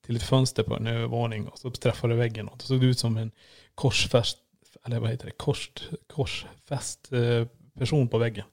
[0.05, 3.17] till ett fönster på en övervåning och så träffade väggen och det såg ut som
[3.17, 3.31] en
[3.75, 4.37] korsfäst,
[4.85, 5.71] eller vad heter det, Kors,
[6.07, 7.45] korsfäst eh,
[7.79, 8.45] person på väggen.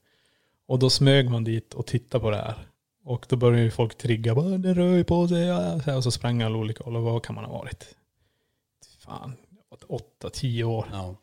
[0.66, 2.67] Och då smög man dit och tittade på det här.
[3.08, 5.44] Och då började ju folk trigga, bara det rör ju på sig.
[5.44, 6.96] ja." Och så sprang alla olika håll.
[6.96, 7.94] Och vad kan man ha varit?
[8.98, 9.36] Fan,
[9.88, 10.88] åtta, tio år.
[10.92, 11.14] Ja.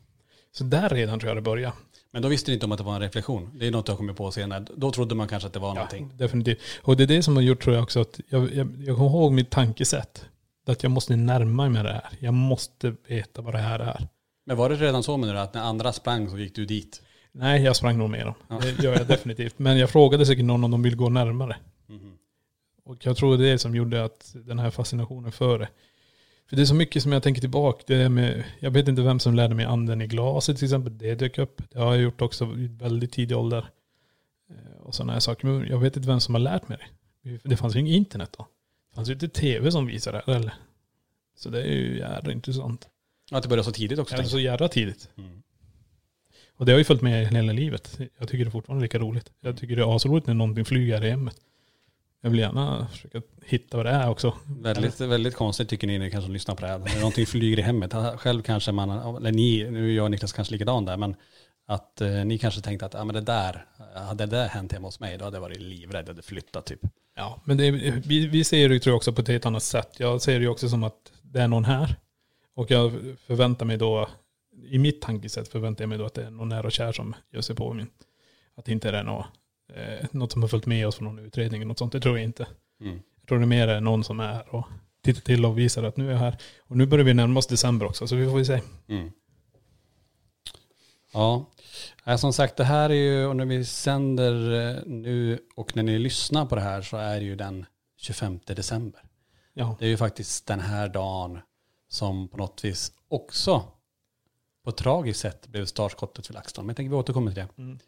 [0.52, 1.76] Så där redan tror jag det började.
[2.12, 3.50] Men då visste du inte om att det var en reflektion.
[3.54, 4.64] Det är något jag kommit på senare.
[4.76, 6.12] Då trodde man kanske att det var någonting.
[6.16, 6.58] definitivt.
[6.82, 9.10] Och det är det som har gjort tror jag också att jag, jag, jag kommer
[9.10, 10.24] ihåg mitt tankesätt.
[10.66, 12.08] Att jag måste närma mig det här.
[12.20, 14.08] Jag måste veta vad det här är.
[14.46, 17.02] Men var det redan så menar du, att när andra sprang så gick du dit?
[17.32, 18.34] Nej, jag sprang nog med dem.
[18.48, 18.58] Ja.
[18.62, 19.58] Det gör jag definitivt.
[19.58, 21.56] Men jag frågade säkert någon om de vill gå närmare.
[22.84, 25.68] Och jag tror det är det som gjorde att den här fascinationen för det.
[26.48, 27.82] För det är så mycket som jag tänker tillbaka.
[27.86, 30.98] Det är med, jag vet inte vem som lärde mig anden i glaset till exempel.
[30.98, 31.62] Det dök upp.
[31.70, 33.70] Det har jag gjort också i väldigt tidig ålder.
[34.50, 35.46] Eh, Och sådana här saker.
[35.46, 36.78] Men jag vet inte vem som har lärt mig
[37.22, 37.38] det.
[37.44, 38.46] Det fanns ju inget internet då.
[38.90, 40.32] Det fanns ju inte tv som visade det.
[40.34, 40.54] Eller?
[41.36, 42.88] Så det är ju jävla intressant.
[43.30, 44.14] Att det började så tidigt också.
[44.16, 45.08] Tänkte så jävla tidigt.
[45.18, 45.42] Mm.
[46.56, 47.98] Och det har ju följt med hela livet.
[48.18, 49.32] Jag tycker det är fortfarande lika roligt.
[49.40, 51.36] Jag tycker det är asroligt när någonting flyger i hemmet.
[52.26, 54.34] Jag vill gärna försöka hitta vad det är också.
[54.46, 56.78] Väldigt, väldigt konstigt tycker ni, ni kanske lyssnar på det här.
[56.78, 57.94] När någonting flyger i hemmet.
[58.16, 61.16] Själv kanske man, eller ni, nu är jag och Niklas kanske likadan där, men
[61.66, 64.88] att eh, ni kanske tänkte att ah, men det där, hade det där hänt hemma
[64.88, 66.80] hos mig, då hade jag varit livrädd, hade flyttat typ.
[67.16, 69.90] Ja, men det vi, vi ser det tror jag också på ett helt annat sätt.
[69.98, 71.96] Jag ser det ju också som att det är någon här.
[72.56, 72.92] Och jag
[73.26, 74.08] förväntar mig då,
[74.70, 77.14] i mitt tankesätt förväntar jag mig då att det är någon nära och kär som
[77.32, 77.90] gör sig på min.
[78.56, 79.26] Att det inte är något,
[79.74, 81.92] eh, något som har följt med oss från någon utredning eller något sånt.
[81.92, 82.46] Det tror jag inte.
[82.80, 83.00] Mm.
[83.20, 84.66] Jag tror det mer är någon som är och
[85.02, 86.36] tittar till och visar att nu är jag här.
[86.60, 88.60] Och nu börjar vi närma oss december också, så vi får ju se.
[88.88, 89.10] Mm.
[91.12, 91.46] Ja,
[92.18, 95.98] som sagt det här är ju, och när vi sänder eh, nu och när ni
[95.98, 99.00] lyssnar på det här så är det ju den 25 december.
[99.54, 101.38] Ja, Det är ju faktiskt den här dagen
[101.88, 103.62] som på något vis också
[104.64, 106.66] på ett tragiskt sätt blev startskottet för LaxTon.
[106.66, 107.62] Men jag tänker vi återkommer till det.
[107.62, 107.78] Mm.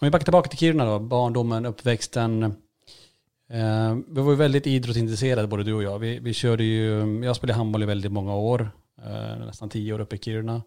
[0.00, 2.42] Om vi backar tillbaka till Kiruna då, barndomen, uppväxten.
[3.50, 5.98] Eh, vi var ju väldigt idrottsintresserade både du och jag.
[5.98, 8.70] Vi, vi körde ju, jag spelade handboll i väldigt många år,
[9.04, 10.62] eh, nästan tio år uppe i Kiruna.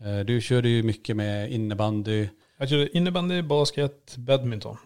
[0.00, 2.28] Eh, du körde ju mycket med innebandy.
[2.58, 4.76] jag körde innebandy, basket, badminton.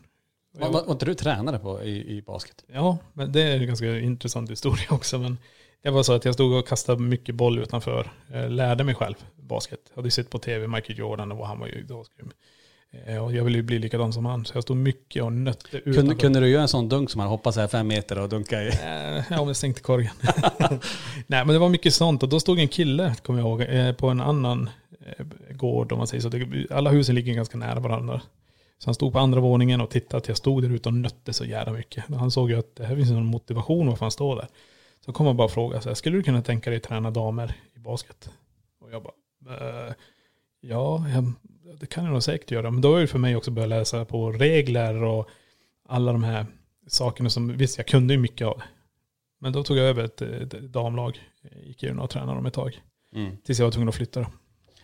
[0.52, 2.64] Var, var, inte du tränare på i, i basket?
[2.66, 5.18] Ja, men det är en ganska intressant historia också.
[5.18, 5.38] Men
[5.83, 8.12] det var så att jag stod och kastade mycket boll utanför.
[8.33, 9.80] Jag lärde mig själv basket.
[9.88, 12.33] Jag hade sett på tv Michael Jordan och han var ju asgrym.
[13.07, 14.44] Eh, Och jag ville ju bli likadan som han.
[14.44, 16.00] Så jag stod mycket och nötte utanför.
[16.00, 18.62] Kunde, kunde du göra en sån dunk som man hoppas är fem meter och dunka
[18.62, 18.68] i?
[18.68, 20.12] Eh, Ja, men stängde korgen.
[21.26, 22.22] Nej, men det var mycket sånt.
[22.22, 24.70] Och då stod en kille, kommer jag ihåg, eh, på en annan
[25.50, 26.20] gård om man säger
[26.68, 26.74] så.
[26.74, 28.20] Alla husen ligger ganska nära varandra.
[28.79, 31.33] Så han stod på andra våningen och tittade att jag stod där ute och nötte
[31.33, 32.05] så jävla mycket.
[32.14, 34.48] Han såg ju att det här finns någon motivation varför han står där.
[35.05, 37.55] Så kom han bara och frågade så här, skulle du kunna tänka dig träna damer
[37.76, 38.31] i basket?
[38.81, 39.12] Och jag bara,
[39.88, 39.92] eh,
[40.61, 41.33] ja, jag,
[41.80, 42.70] det kan jag nog säkert göra.
[42.70, 45.28] Men då är det för mig också börja läsa på regler och
[45.88, 46.46] alla de här
[46.87, 48.64] sakerna som, visst jag kunde ju mycket av det.
[49.40, 51.20] Men då tog jag över ett, ett damlag
[51.62, 52.80] i Kiruna och tränade dem ett tag.
[53.14, 53.37] Mm.
[53.37, 54.20] Tills jag var tvungen att flytta.
[54.20, 54.26] Då.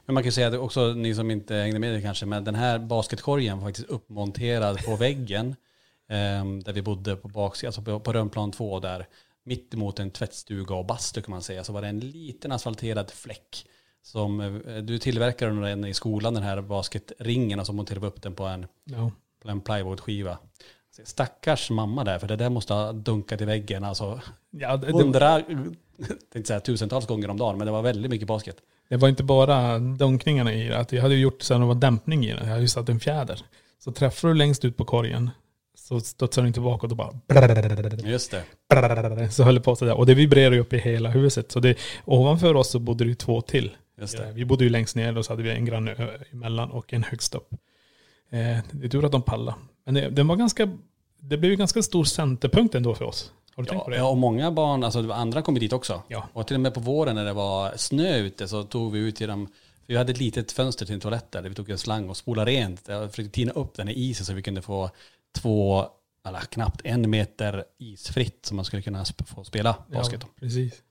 [0.07, 2.45] Men man kan ju säga att också ni som inte hängde med det kanske, men
[2.45, 5.57] den här basketkorgen var faktiskt uppmonterad på väggen
[6.09, 9.07] ehm, där vi bodde på baksidan, alltså på, på Rönnplan 2 där,
[9.45, 13.11] mitt emot en tvättstuga och bastu kan man säga, så var det en liten asfalterad
[13.11, 13.67] fläck
[14.07, 18.23] som eh, du tillverkade den i skolan, den här basketringen, och så monterade vi upp
[18.23, 19.11] den på en, Ja.
[19.43, 20.39] på en plywoodskiva.
[21.05, 24.93] Stackars mamma där, för det där måste ha dunkat i väggen, alltså Ja, det, det,
[24.93, 25.43] hundra,
[26.33, 28.57] tänkte säga tusentals gånger om dagen, men det var väldigt mycket basket.
[28.89, 30.79] det var inte bara dunkningarna i det.
[30.79, 32.39] Att jag hade gjort så att det var dämpning i den.
[32.39, 33.41] Jag hade ju satt en fjäder.
[33.79, 35.31] Så träffar du längst ut på korgen
[35.75, 37.13] så studsar den tillbaka och då bara
[38.11, 39.31] Just det.
[39.31, 39.95] så höll det på sådär.
[39.95, 41.53] Och det vibrerade ju upp i hela huset.
[41.53, 43.77] Så det, ovanför oss så bodde det ju två till.
[44.35, 47.35] Vi bodde ju längst ner och så hade vi en granne emellan och en högst
[47.35, 47.53] upp.
[48.31, 49.57] Eh, Det är tur att de pallade.
[49.85, 50.79] Men det, var ganska,
[51.21, 53.33] det blev ju ganska stor centerpunkt ändå för oss.
[53.55, 53.97] Har du tänkt på det?
[53.97, 56.03] Ja, och många barn, alltså det var andra kom dit också.
[56.09, 56.29] Ja.
[56.33, 59.21] Och till och med på våren när det var snö ute så tog vi ut
[59.21, 59.53] genom, för
[59.93, 62.17] vi hade ett litet fönster till en toalett där, där vi tog en slang och
[62.17, 62.89] spolade rent.
[62.89, 64.91] Jag försökte tina upp den i isen så vi kunde få
[65.35, 65.85] två,
[66.29, 70.21] eller knappt en meter isfritt som man skulle kunna få spela basket.
[70.23, 70.41] Ja, Ja.
[70.41, 70.83] precis.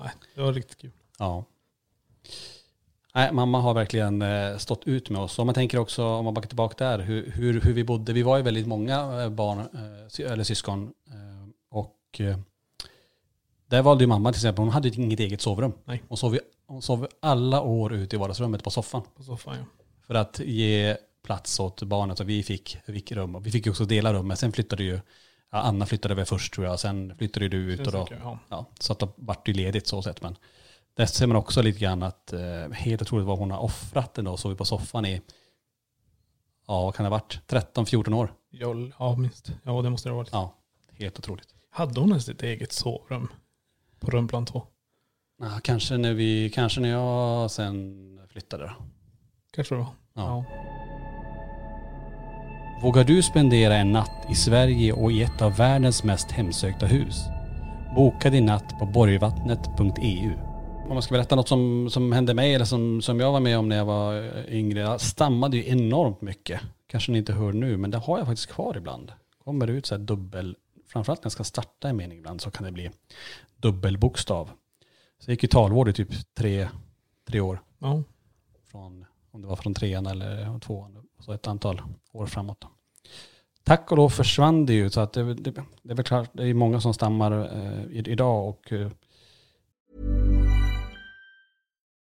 [0.00, 0.90] Nej, det var riktigt kul.
[1.18, 1.44] ja.
[3.14, 5.38] Nej, mamma har verkligen eh, stått ut med oss.
[5.38, 8.12] Om man tänker också, om man backar tillbaka där, hur, hur, hur vi bodde.
[8.12, 9.58] Vi var ju väldigt många eh, barn,
[10.18, 10.92] eh, eller syskon.
[11.70, 12.20] Och
[13.66, 15.72] där valde ju mamma till exempel, hon hade inget eget sovrum.
[15.84, 16.02] Nej.
[16.08, 19.02] Hon sov, hon sov alla år ute i vardagsrummet på soffan.
[19.16, 19.64] På soffan ja.
[20.06, 22.18] För att ge plats åt barnet.
[22.18, 23.42] Så vi fick, fick rum.
[23.42, 24.28] Vi fick också dela rum.
[24.28, 25.00] Men sen flyttade ju,
[25.50, 26.80] Anna flyttade väl först tror jag.
[26.80, 27.86] Sen flyttade ju du ut.
[27.86, 28.38] Och då, Ja.
[28.48, 30.22] ja, så att då vart det ju ledigt så sett.
[30.22, 30.36] Men
[30.94, 34.36] där ser man också lite grann att eh, helt otroligt vad hon har offrat ändå.
[34.36, 35.22] Sov vi på soffan i,
[36.66, 38.32] ja vad kan det ha varit, 13-14 år.
[38.50, 39.52] Ja, ja, minst.
[39.62, 40.32] Ja, det måste det ha varit.
[40.32, 40.54] Ja,
[40.92, 41.48] helt otroligt.
[41.70, 43.28] Hade hon ens ett eget sovrum?
[44.00, 44.62] På Rönnplan 2?
[45.40, 48.72] Ja, kanske, när vi, kanske när jag sen flyttade då.
[49.54, 49.88] Kanske det var.
[50.14, 50.44] Ja.
[52.82, 57.24] Vågar du spendera en natt i Sverige och i ett av världens mest hemsökta hus?
[57.94, 60.43] Boka din natt på borgvattnet.eu.
[60.84, 63.58] Om man ska berätta något som, som hände mig eller som, som jag var med
[63.58, 64.80] om när jag var eh, yngre.
[64.80, 66.60] Jag stammade ju enormt mycket.
[66.86, 69.12] Kanske ni inte hör nu, men det har jag faktiskt kvar ibland.
[69.44, 70.56] Kommer det ut så här dubbel,
[70.88, 72.90] framförallt när jag ska starta en mening ibland så kan det bli
[73.56, 74.50] dubbelbokstav.
[75.18, 76.68] Så jag gick i talvård i typ tre,
[77.28, 78.02] tre år Ja.
[78.70, 82.64] från, om det var från trean eller tvåan, så ett antal år framåt.
[83.62, 85.50] Tack och lov försvann det ju så att det, det,
[85.82, 88.90] det är väl klart, det är många som stammar eh, idag och eh,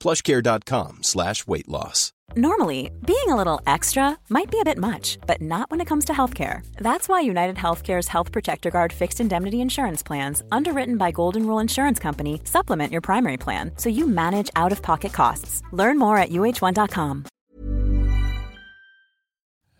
[0.00, 2.12] plushcare.com slash weight loss.
[2.34, 6.04] Normally, being a little extra might be a bit much, but not when it comes
[6.06, 6.60] to healthcare.
[6.80, 11.60] That's why United Healthcare's Health Protector Guard fixed indemnity insurance plans, underwritten by Golden Rule
[11.62, 15.62] Insurance Company, supplement your primary plan so you manage out of pocket costs.
[15.72, 17.24] Learn more at uh1.com.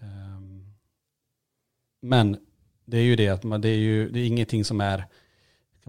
[0.03, 0.65] Ehm,
[2.03, 2.37] Men
[2.87, 5.07] det är ju det att man, det är ju det är ingenting som är, kan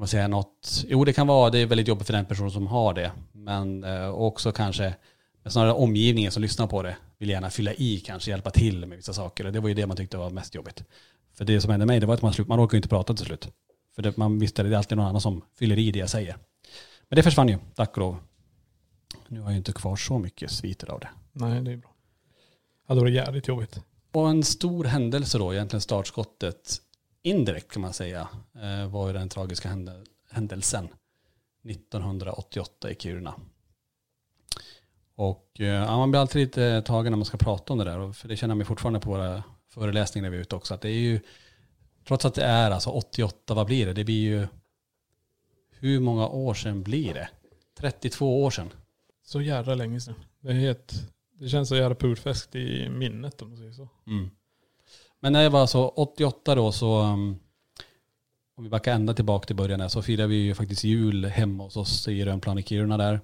[0.02, 2.68] man säga något, jo det kan vara, det är väldigt jobbigt för den person som
[2.68, 3.12] har det,
[3.48, 4.96] men eh, också kanske
[5.46, 9.14] snarare omgivningen som lyssnar på det vill gärna fylla i, kanske hjälpa till med vissa
[9.14, 9.46] saker.
[9.46, 10.84] Och det var ju det man tyckte var mest jobbigt.
[11.34, 13.14] För det som hände mig, det var att man, slut, man orkar ju inte prata
[13.14, 13.48] till slut.
[13.96, 16.10] För det, man visste att det är alltid någon annan som fyller i det jag
[16.10, 16.38] säger.
[17.10, 18.18] Men det försvann ju, tack och lov.
[19.28, 21.10] Nu har jag inte kvar så mycket sviter av det.
[21.32, 21.90] Nej, det är bra.
[22.88, 23.80] Ja, det var jävligt jobbigt.
[24.12, 26.78] Och en stor händelse då, egentligen startskottet,
[27.24, 30.88] indirekt kan man säga, eh, var ju den tragiska händel- händelsen
[31.70, 33.34] 1988 i Kiruna.
[35.16, 38.12] Och eh, ja, man blir alltid lite tagen när man ska prata om det där,
[38.12, 40.82] för det känner jag mig fortfarande på våra föreläsningar när vi är ute också, att
[40.82, 41.20] det är ju,
[42.08, 43.94] trots att det är alltså 88, vad blir det?
[43.94, 44.48] Det blir ju,
[45.70, 47.30] hur många år sedan blir det?
[47.80, 48.70] 32 år sedan.
[49.26, 50.16] Så jävla länge sedan.
[50.40, 50.94] Det, är helt,
[51.40, 53.90] det känns så jävla purfärskt i minnet om man säger så.
[54.08, 54.30] Mm.
[55.20, 57.40] Men när jag var så 88 då så, um,
[58.58, 61.64] om vi backar ända tillbaka till början där, så firade vi ju faktiskt jul hemma
[61.64, 63.20] hos oss i Rönnplan i Kiruna där.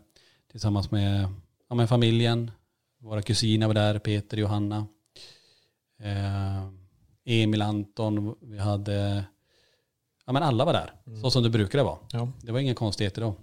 [0.52, 1.28] Tillsammans med,
[1.70, 2.52] ja, med familjen,
[3.00, 4.88] våra kusiner var där, Peter, Johanna,
[6.00, 6.68] eh,
[7.26, 9.24] Emil, Anton, vi hade,
[10.26, 10.94] ja men alla var där.
[11.22, 11.98] Så som det brukade vara.
[12.12, 12.32] Ja.
[12.42, 13.36] Det var inga konstigheter då.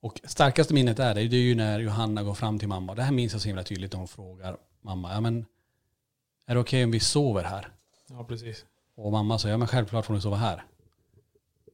[0.00, 2.94] Och starkaste minnet är det, det är ju när Johanna går fram till mamma.
[2.94, 5.46] Det här minns jag så himla tydligt när hon frågar mamma, ja men
[6.46, 7.68] är det okej om vi sover här?
[8.10, 8.64] ja, precis.
[8.96, 10.64] Och mamma sa, ja men självklart får ni sova här.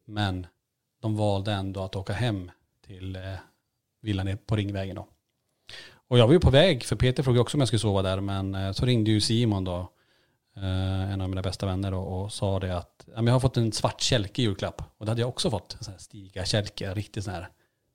[0.04, 0.46] Men
[1.00, 2.50] de valde ändå att åka hem
[2.87, 3.35] till eh,
[4.00, 5.08] villan på Ringvägen då.
[6.08, 8.20] Och jag var ju på väg, för Peter frågade också om jag skulle sova där,
[8.20, 9.92] men eh, så ringde ju Simon då,
[10.56, 13.40] eh, en av mina bästa vänner då, och sa det att ja, men jag har
[13.40, 14.82] fått en svart kälke i julklapp.
[14.98, 17.48] Och det hade jag också fått, en sån här stiga-kälke, riktigt sån här,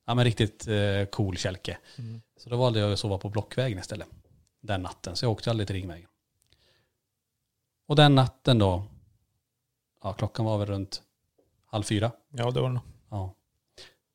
[0.06, 1.78] ja men riktigt eh, cool kälke.
[2.38, 4.08] Så då valde jag att sova på Blockvägen istället,
[4.62, 5.16] den natten.
[5.16, 6.10] Så jag åkte aldrig till Ringvägen.
[7.88, 8.84] Och den natten då,
[10.08, 11.02] ja klockan var väl runt
[11.65, 12.12] halv fyra.
[12.30, 12.82] Ja, det var det.
[13.10, 13.34] Ja.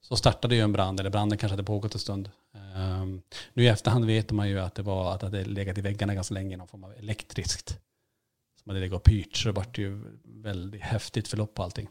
[0.00, 2.30] Så startade ju en brand, eller branden kanske hade pågått en stund.
[2.74, 5.80] Ehm, nu i efterhand vet man ju att det var att det hade legat i
[5.80, 7.78] väggarna ganska länge, någon form av elektriskt.
[8.62, 11.88] Som hade legat och pyrt, så det vart ju väldigt häftigt förlopp på allting.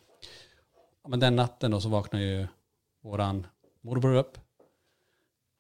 [1.08, 2.48] Men den natten då så vaknade ju
[3.02, 3.48] våran
[3.82, 4.38] morbror upp.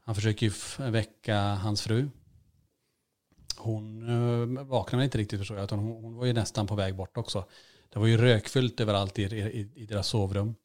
[0.03, 0.51] Han försöker ju
[0.91, 2.09] väcka hans fru.
[3.57, 6.95] Hon uh, vaknade inte riktigt förstår jag, utan hon, hon var ju nästan på väg
[6.95, 7.45] bort också.
[7.93, 10.55] Det var ju rökfyllt överallt i, i, i deras sovrum.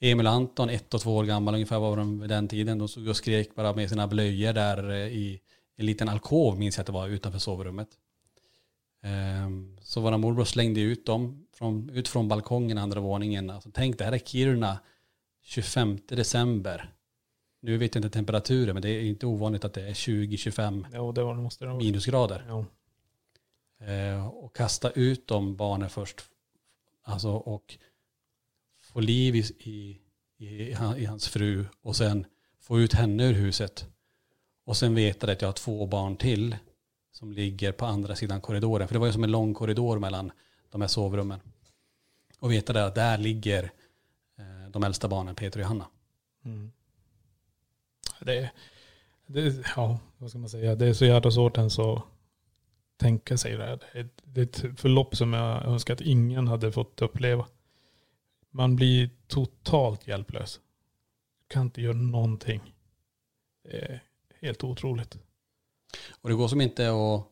[0.00, 2.78] Emil Anton, ett och två år gammal ungefär var de vid den tiden.
[2.78, 5.40] De stod och skrek bara med sina blöjor där eh, i
[5.76, 7.88] en liten alkov, minns jag att det var, utanför sovrummet.
[9.02, 13.50] Ehm, Så våra morbror slängde ut dem från, ut från balkongen, andra våningen.
[13.50, 14.78] Alltså, tänk, det här är Kiruna
[15.42, 16.90] 25 december.
[17.62, 21.12] Nu vet jag inte temperaturen, men det är inte ovanligt att det är 20-25 Ja,
[21.12, 21.78] det var det måste det vara.
[21.78, 22.44] minusgrader.
[22.48, 22.64] Ja.
[23.86, 26.24] Eh, och kasta ut de barnen först.
[27.06, 27.78] Alltså och
[28.80, 30.00] få liv i, i,
[30.36, 32.26] i, i hans fru och sen
[32.60, 33.86] få ut henne ur huset.
[34.64, 36.56] Och sen veta att jag har två barn till
[37.12, 38.88] som ligger på andra sidan korridoren.
[38.88, 40.32] För det var ju som en lång korridor mellan
[40.70, 41.40] de här sovrummen.
[42.38, 43.64] Och veta det att där ligger
[44.38, 45.86] eh, de äldsta barnen, Peter och Johanna.
[46.44, 46.72] Mm.
[48.20, 48.52] Det, är-
[49.26, 50.74] det, ja, vad ska man säga?
[50.74, 52.02] Det är så jävla svårt ens att
[52.96, 53.78] tänka sig det här.
[54.24, 57.46] Det är, ett förlopp som jag önskar att ingen hade fått uppleva.
[58.50, 60.60] Man blir totalt hjälplös.
[61.48, 62.74] Kan inte göra någonting.
[63.62, 64.02] Det är
[64.40, 65.18] helt otroligt.
[66.20, 67.26] Och det går som inte att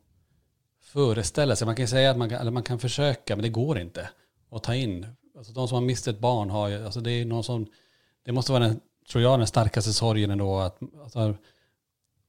[0.80, 1.66] föreställa sig.
[1.66, 4.10] Man kan säga att man kan, eller man kan försöka, men det går inte
[4.50, 5.06] att ta in.
[5.36, 7.66] Alltså de som har mist ett barn har ju, alltså det är någon som,
[8.22, 10.58] det måste vara den, tror jag, den starkaste sorgen ändå.
[10.58, 11.34] Att, alltså,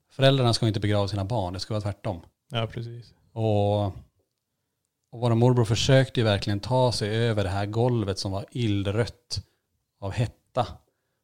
[0.09, 2.21] föräldrarna ska inte begrava sina barn, det ska vara tvärtom.
[2.49, 3.13] Ja, precis.
[3.33, 8.45] Och, och vår morbror försökte ju verkligen ta sig över det här golvet som var
[8.51, 9.43] illrött
[9.99, 10.67] av hetta.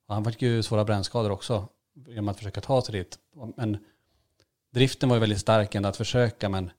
[0.08, 1.68] Och han fick ju svåra brännskador också
[2.07, 3.20] genom att försöka ta sig dit.
[3.57, 3.78] Men
[4.74, 6.72] driften var ju väldigt stark ändå att försöka, men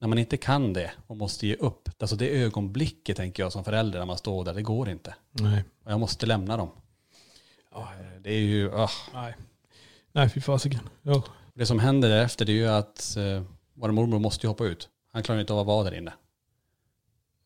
[0.00, 3.64] när man inte kan det och måste ge upp, alltså det ögonblicket tänker jag som
[3.64, 5.14] förälder när man står där, det går inte.
[5.30, 5.64] Nej.
[5.84, 6.70] Och jag måste lämna dem.
[7.70, 7.88] Ja,
[8.20, 8.90] Det är ju, ah.
[9.14, 9.34] nej.
[10.12, 10.80] Nej, fy fasiken.
[11.02, 11.22] Ja.
[11.54, 13.42] Det som händer därefter det är ju att eh,
[13.76, 14.88] vår mormor måste ju hoppa ut.
[15.12, 16.12] Han klarar inte av att vara där inne.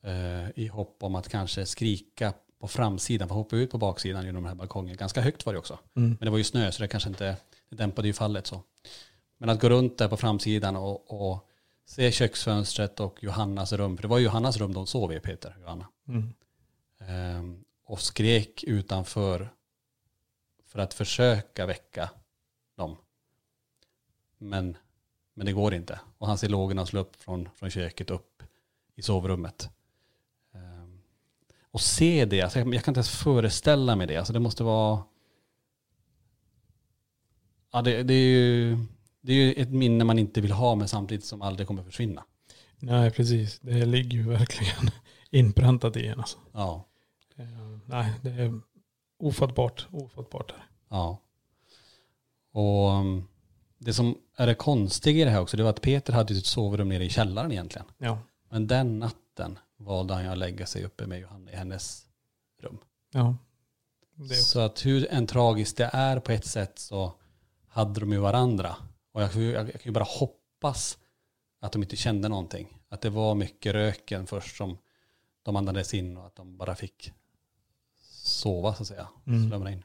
[0.02, 4.42] Eh, I hopp om att kanske skrika på framsidan, för hoppa ut på baksidan genom
[4.42, 4.96] den här balkongen.
[4.96, 5.78] Ganska högt var det också.
[5.96, 6.08] Mm.
[6.08, 7.36] Men det var ju snö så det kanske inte,
[7.68, 8.62] det dämpade ju fallet så.
[9.38, 11.48] Men att gå runt där på framsidan och, och
[11.84, 15.62] se köksfönstret och Johannas rum, för det var Johannas rum de sov i, Peter och
[15.62, 15.86] Johanna.
[16.08, 16.32] Mm.
[17.00, 19.50] Ehm, och skrek utanför
[20.66, 22.10] för att försöka väcka
[22.76, 22.96] dem.
[24.38, 24.76] Men,
[25.40, 26.00] men det går inte.
[26.18, 28.42] Och han ser lågorna slå upp från, från köket upp
[28.94, 29.70] i sovrummet.
[30.54, 31.00] Ehm,
[31.70, 34.16] och se det, alltså jag, jag kan inte ens föreställa mig det.
[34.16, 35.02] Alltså det måste vara...
[37.72, 38.78] Ja, det, det, är ju,
[39.20, 42.24] det är ju ett minne man inte vill ha men samtidigt som aldrig kommer försvinna.
[42.78, 43.58] Nej, precis.
[43.60, 44.90] Det ligger ju verkligen
[45.30, 46.18] inpräntat i en.
[46.18, 46.38] Alltså.
[46.52, 46.84] Ja.
[47.36, 48.60] Eh, nej, det är
[49.18, 49.86] ofattbart.
[49.90, 50.48] Ofattbart.
[50.48, 50.64] Där.
[50.88, 51.18] Ja.
[52.52, 53.28] Och um,
[53.80, 56.46] det som är det konstiga i det här också, det var att Peter hade sitt
[56.46, 57.86] sovrum nere i källaren egentligen.
[57.98, 58.18] Ja.
[58.48, 62.06] Men den natten valde han att lägga sig uppe med Johanna i hennes
[62.62, 62.78] rum.
[63.12, 63.36] Ja.
[64.14, 64.34] Det.
[64.34, 67.12] Så att hur en tragiskt det är på ett sätt så
[67.68, 68.76] hade de ju varandra.
[69.12, 70.98] Och jag, jag, jag kan ju bara hoppas
[71.60, 72.78] att de inte kände någonting.
[72.88, 74.78] Att det var mycket röken först som
[75.42, 77.12] de andades in och att de bara fick
[78.12, 79.08] sova så att säga.
[79.26, 79.48] Mm.
[79.48, 79.84] Slumra in.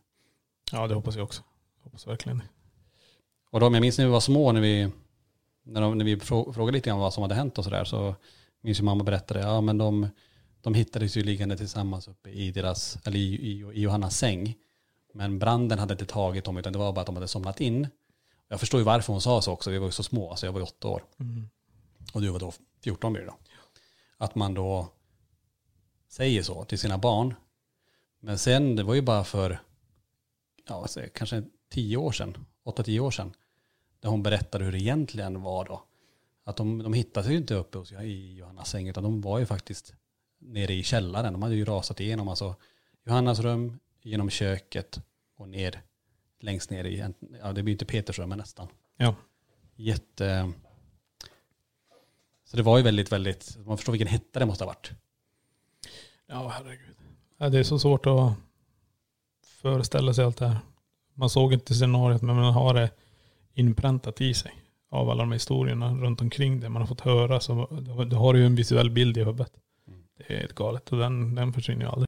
[0.72, 1.44] Ja, det hoppas jag också.
[1.84, 2.42] Hoppas verkligen.
[3.50, 4.92] Och de, jag minns när vi var små, när vi,
[5.64, 8.16] när, de, när vi frå- frågade lite grann vad som hade hänt och sådär, så
[8.62, 10.08] minns ju mamma berättade, ja men de,
[10.62, 14.56] de hittades ju liggande tillsammans uppe i deras, eller i, i, i Johannas säng.
[15.14, 17.88] Men branden hade inte tagit dem, utan det var bara att de hade somnat in.
[18.48, 20.54] Jag förstår ju varför hon sa så också, vi var ju så små, alltså jag
[20.54, 21.04] var ju åtta år.
[21.20, 21.50] Mm.
[22.14, 23.38] Och du var då 14 blir då.
[24.18, 24.88] Att man då
[26.10, 27.34] säger så till sina barn.
[28.20, 29.60] Men sen, det var ju bara för,
[30.68, 33.34] ja kanske tio år sedan, åtta, tio år sedan.
[34.00, 35.84] Där hon berättade hur det egentligen var då.
[36.44, 39.46] Att de, de hittade ju inte uppe hos, i Johannas säng, utan de var ju
[39.46, 39.94] faktiskt
[40.40, 41.34] nere i källaren.
[41.34, 42.56] De hade ju rasat igenom, alltså
[43.04, 45.00] Johannas rum, genom köket
[45.36, 45.82] och ner,
[46.40, 48.68] längst ner i, ja det blir inte Peters rum men nästan.
[48.98, 49.16] Ja.
[49.76, 50.52] Jätte...
[52.46, 54.92] Så det var ju väldigt, väldigt, man förstår vilken hetta det måste ha varit.
[56.28, 56.96] Ja, herregud.
[57.38, 58.34] Ja, det är så svårt att
[59.46, 60.60] föreställa sig allt det här.
[61.16, 62.90] Man såg inte scenariot, men man har det
[63.54, 64.52] inpräntat i sig.
[64.92, 67.40] Av alla de här historierna runt omkring det man har fått höra.
[67.40, 67.68] Så
[68.10, 69.52] då- har du ju en visuell bild i huvudet.
[70.18, 72.08] Det är helt galet och den, den försvinner ju aldrig.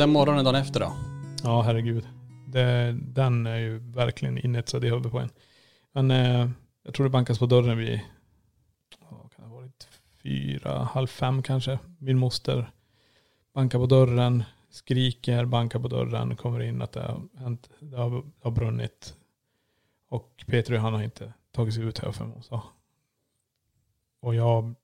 [0.00, 0.92] Den morgonen dagen efter då?
[1.42, 2.08] Ja, herregud.
[2.46, 5.30] Det, den är ju verkligen inetsad i huvudet på en.
[5.92, 6.50] Men eh,
[6.84, 8.00] jag tror det bankas på dörren vid,
[8.98, 9.88] vad kan det ha varit,
[10.22, 11.78] fyra, halv fem kanske.
[11.98, 12.70] Min moster
[13.54, 18.10] bankar på dörren, skriker, bankar på dörren, kommer in att det har hänt, det har,
[18.10, 19.14] det har brunnit.
[20.08, 22.62] Och Peter och han har inte tagit sig ut här för hon sa.
[24.20, 24.74] Och jag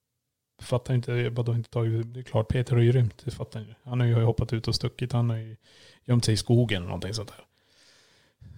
[0.65, 3.91] fattar inte, vadå inte tagit, det är klart Peter har ju rymt, det fattar jag.
[3.91, 5.57] Han har ju hoppat ut och stuckit, han har ju
[6.05, 7.45] gömt sig i skogen eller någonting sånt där.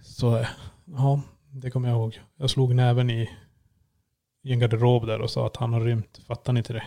[0.03, 0.45] Så
[0.85, 1.21] ja,
[1.51, 2.19] det kommer jag ihåg.
[2.35, 3.29] Jag slog näven i,
[4.41, 6.21] i en garderob där och sa att han har rymt.
[6.27, 6.83] Fattar ni inte det?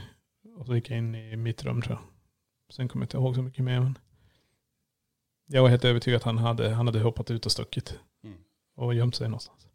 [0.57, 2.03] Och så gick jag in i mitt rum tror jag.
[2.75, 3.81] Sen kommer jag inte ihåg så mycket mer.
[3.81, 3.99] Men
[5.47, 7.99] jag var helt övertygad att han hade, han hade hoppat ut och stuckit.
[8.25, 8.39] Mm.
[8.77, 9.67] och gömt sig någonstans.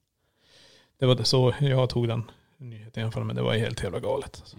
[0.99, 3.83] Det var det så jag tog den nyheten i alla fall, men det var helt
[3.83, 4.37] jävla galet.
[4.39, 4.57] Alltså.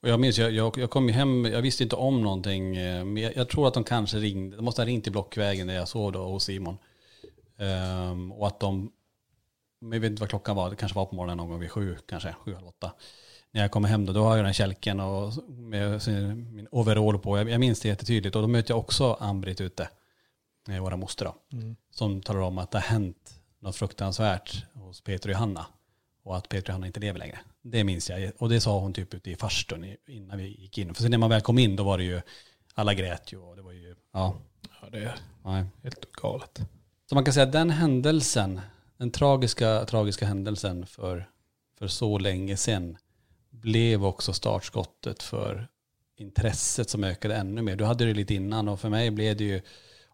[0.00, 2.76] Och jag minns, jag, jag, jag kom hem, jag visste inte om någonting.
[2.76, 5.66] eh, Men jag, jag tror att de kanske ringde, de måste ha ringt till Blockvägen
[5.66, 6.78] där jag sov då hos Simon.
[7.58, 8.92] Ehm, och att de,
[9.80, 11.70] men jag vet inte vad klockan var, det kanske var på morgonen någon gång vid
[11.70, 12.92] sju, kanske sju, halv åtta.
[13.50, 16.00] När jag kommer hem då, då har jag den kälken och med
[16.52, 17.38] min overall på.
[17.38, 18.36] Jag, jag minns det jättetydligt.
[18.36, 19.88] Och då möter jag också Ann-Britt ute,
[20.68, 21.34] eh, våra moster då.
[21.90, 25.66] Som talar om att det har hänt något fruktansvärt hos Peter och Johanna.
[26.26, 27.38] Och att Peter och Johanna inte lever längre.
[27.62, 28.32] Det minns jag.
[28.38, 30.94] Och det sa hon typ ute i farstun innan vi gick in.
[30.94, 32.20] För sen när man väl kom in då var det ju,
[32.74, 34.34] alla grät ju och det var ju, ja.
[34.82, 35.64] Ja, det är Nej.
[35.82, 36.60] helt galet.
[37.08, 38.60] Så man kan säga att den händelsen,
[38.96, 41.28] den tragiska, tragiska händelsen för,
[41.78, 42.96] för så länge sedan
[43.50, 45.68] blev också startskottet för
[46.16, 47.76] intresset som ökade ännu mer.
[47.76, 49.60] Du hade det lite innan och för mig blev det ju,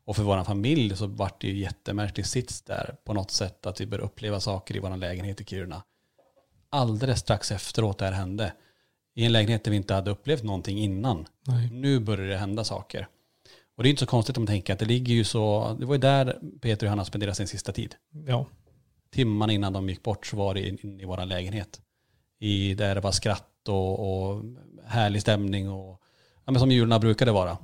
[0.04, 3.80] och för vår familj så vart det ju jättemärklig sits där på något sätt att
[3.80, 5.82] vi började uppleva saker i vår lägenhet i Kiruna.
[6.72, 8.52] Alldeles strax efteråt det här hände.
[9.14, 11.26] I en lägenhet där vi inte hade upplevt någonting innan.
[11.46, 11.70] Nej.
[11.72, 13.08] Nu börjar det hända saker.
[13.76, 15.86] Och det är inte så konstigt om man tänker att det ligger ju så, det
[15.86, 17.94] var ju där Peter och Johanna spenderade sin sista tid.
[18.26, 18.46] Ja,
[19.10, 21.80] Timmarna innan de gick bort så var det inne i vår lägenhet.
[22.38, 24.44] I, där det var skratt och, och
[24.86, 26.00] härlig stämning och
[26.44, 27.58] ja, men som jularna brukade vara.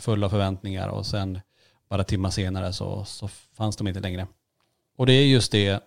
[0.00, 1.40] Fulla förväntningar och sen
[1.88, 4.26] bara timmar senare så, så fanns de inte längre.
[4.96, 5.80] Och det är just det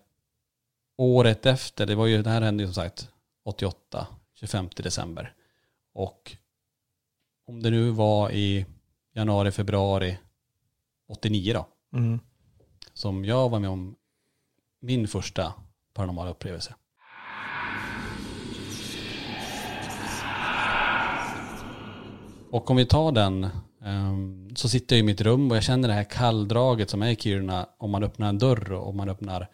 [0.98, 3.10] året efter, det var ju, det här hände ju som sagt
[3.46, 5.34] 88, 25 december.
[5.94, 6.38] Och
[7.48, 8.66] om det nu var i
[9.14, 10.18] januari, februari
[11.08, 11.68] 89 då,
[11.98, 12.20] mm.
[12.94, 13.96] som jag var med om
[14.80, 15.54] min första
[15.94, 16.76] paranormala upplevelse.
[22.52, 23.50] Och om vi tar den
[23.84, 27.10] ehm, så sitter jag i mitt rum och jag känner det här kalldraget som är
[27.10, 29.50] i Kiruna om man öppnar en dörr och om man öppnar,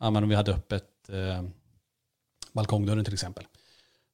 [0.00, 1.42] ja men om vi hade öppet eh,
[2.52, 3.44] balkongdörren till exempel.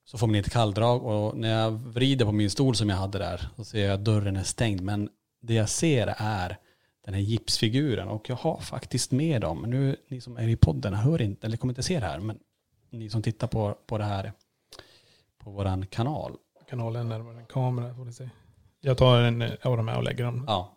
[0.04, 3.18] Så får man ett kalldrag och när jag vrider på min stol som jag hade
[3.18, 4.80] där så ser jag att dörren är stängd.
[4.80, 5.08] Men
[5.42, 6.58] det jag ser är
[7.04, 9.64] den här gipsfiguren och jag har faktiskt med dem.
[9.66, 12.38] Nu, ni som är i podden hör inte, eller kommer inte se det här, men
[12.90, 14.32] ni som tittar på, på det här
[15.38, 16.36] på våran kanal.
[16.68, 18.28] kanalen närmare en kamera får ni se.
[18.80, 20.44] Jag tar en av dem här och lägger dem.
[20.46, 20.75] Ja.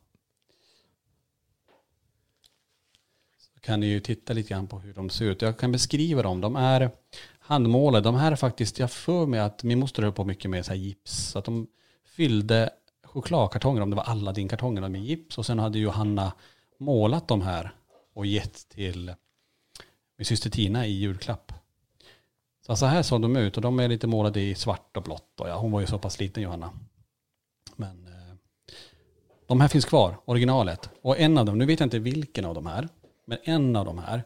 [3.62, 5.42] Kan ni ju titta lite grann på hur de ser ut.
[5.42, 6.42] Jag kan beskriva dem.
[6.42, 6.92] De är
[7.40, 8.04] handmålade.
[8.04, 10.72] De här är faktiskt, jag för mig att min moster höll på mycket med så
[10.72, 11.12] här gips.
[11.12, 11.68] Så att de
[12.06, 12.70] fyllde
[13.04, 15.38] chokladkartonger, om det var alla din kartonger med gips.
[15.38, 16.34] Och sen hade Johanna
[16.78, 17.72] målat de här
[18.14, 19.14] och gett till
[20.18, 21.52] min syster Tina i julklapp.
[22.66, 25.40] Så så här såg de ut och de är lite målade i svart och blått.
[25.40, 26.72] Och ja, hon var ju så pass liten Johanna.
[27.76, 28.36] Men eh,
[29.48, 30.90] de här finns kvar, originalet.
[31.02, 32.90] Och en av dem, nu vet jag inte vilken av de här,
[33.30, 34.24] men en av de här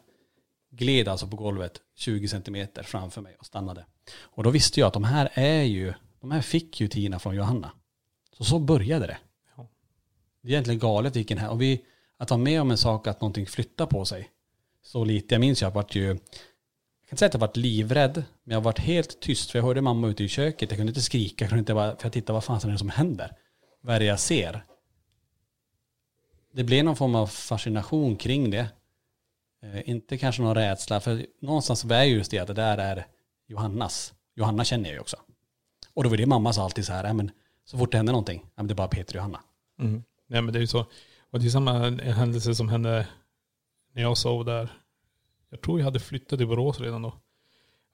[0.72, 3.86] gled alltså på golvet 20 centimeter framför mig och stannade.
[4.20, 7.36] Och då visste jag att de här är ju, de här fick ju Tina från
[7.36, 7.72] Johanna.
[8.38, 9.18] Så så började det.
[9.58, 9.68] Ja.
[10.41, 11.86] Det är egentligen galet vilken här, och vi,
[12.18, 14.30] att vara med om en sak att någonting flyttar på sig.
[14.84, 16.20] Så lite, jag minns jag vart ju, jag kan
[17.10, 20.08] inte säga att jag varit livrädd, men jag varit helt tyst för jag hörde mamma
[20.08, 22.43] ute i köket, jag kunde inte skrika, jag kunde inte bara, för jag tittade vad
[22.43, 23.32] fan är det som händer?
[23.82, 24.66] Vad är det jag ser?
[26.54, 28.68] Det blev någon form av fascination kring det.
[29.64, 33.07] Eh, inte kanske någon rädsla, för någonstans är ju just det att det där är
[33.47, 34.14] Johannas.
[34.36, 35.18] Johanna känner jag ju också.
[35.93, 37.32] Och då var det mamma sa alltid så här, men
[37.66, 39.39] så fort det händer någonting, men det är bara Peter och Johanna.
[39.80, 40.03] Mm.
[40.28, 40.86] Nej men det är ju så.
[41.32, 43.07] Och det är samma händelse som hände
[43.93, 44.70] när jag sov där.
[45.49, 47.14] Jag tror jag hade flyttat till Borås redan då.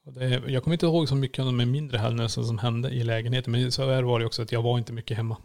[0.06, 3.04] Och det, jag kommer inte ihåg så mycket av de mindre händelser som hände i
[3.04, 3.52] lägenheten.
[3.52, 5.38] Men så här var det också att jag var inte mycket hemma.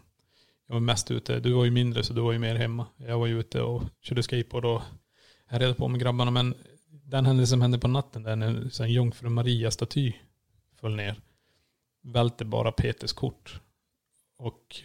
[0.67, 1.39] Jag var mest ute.
[1.39, 2.85] Du var ju mindre så du var ju mer hemma.
[2.97, 4.81] Jag var ju ute och körde skateboard och
[5.47, 6.31] härjade på med grabbarna.
[6.31, 6.55] Men
[6.89, 10.13] den händelsen som hände på natten där när en Jungfru Maria-staty
[10.75, 11.15] föll ner.
[12.01, 13.59] Välte bara Peters kort.
[14.37, 14.81] Och,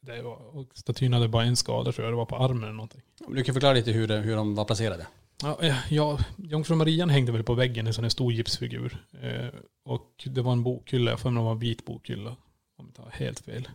[0.00, 2.12] det var, och statyn hade bara en skada tror jag.
[2.12, 3.02] Det var på armen eller någonting.
[3.28, 5.06] Du kan förklara lite hur, det, hur de var placerade.
[5.42, 9.06] Ja, eh, ja, Jungfru Marian hängde väl på väggen, en sån här stor gipsfigur.
[9.22, 9.48] Eh,
[9.84, 12.30] och det var en bokhylla, jag får mig det var en vit bokhylla.
[12.30, 12.36] Om
[12.76, 13.68] jag inte har helt fel.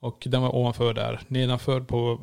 [0.00, 1.20] Och den var ovanför där.
[1.28, 2.20] Nedanför på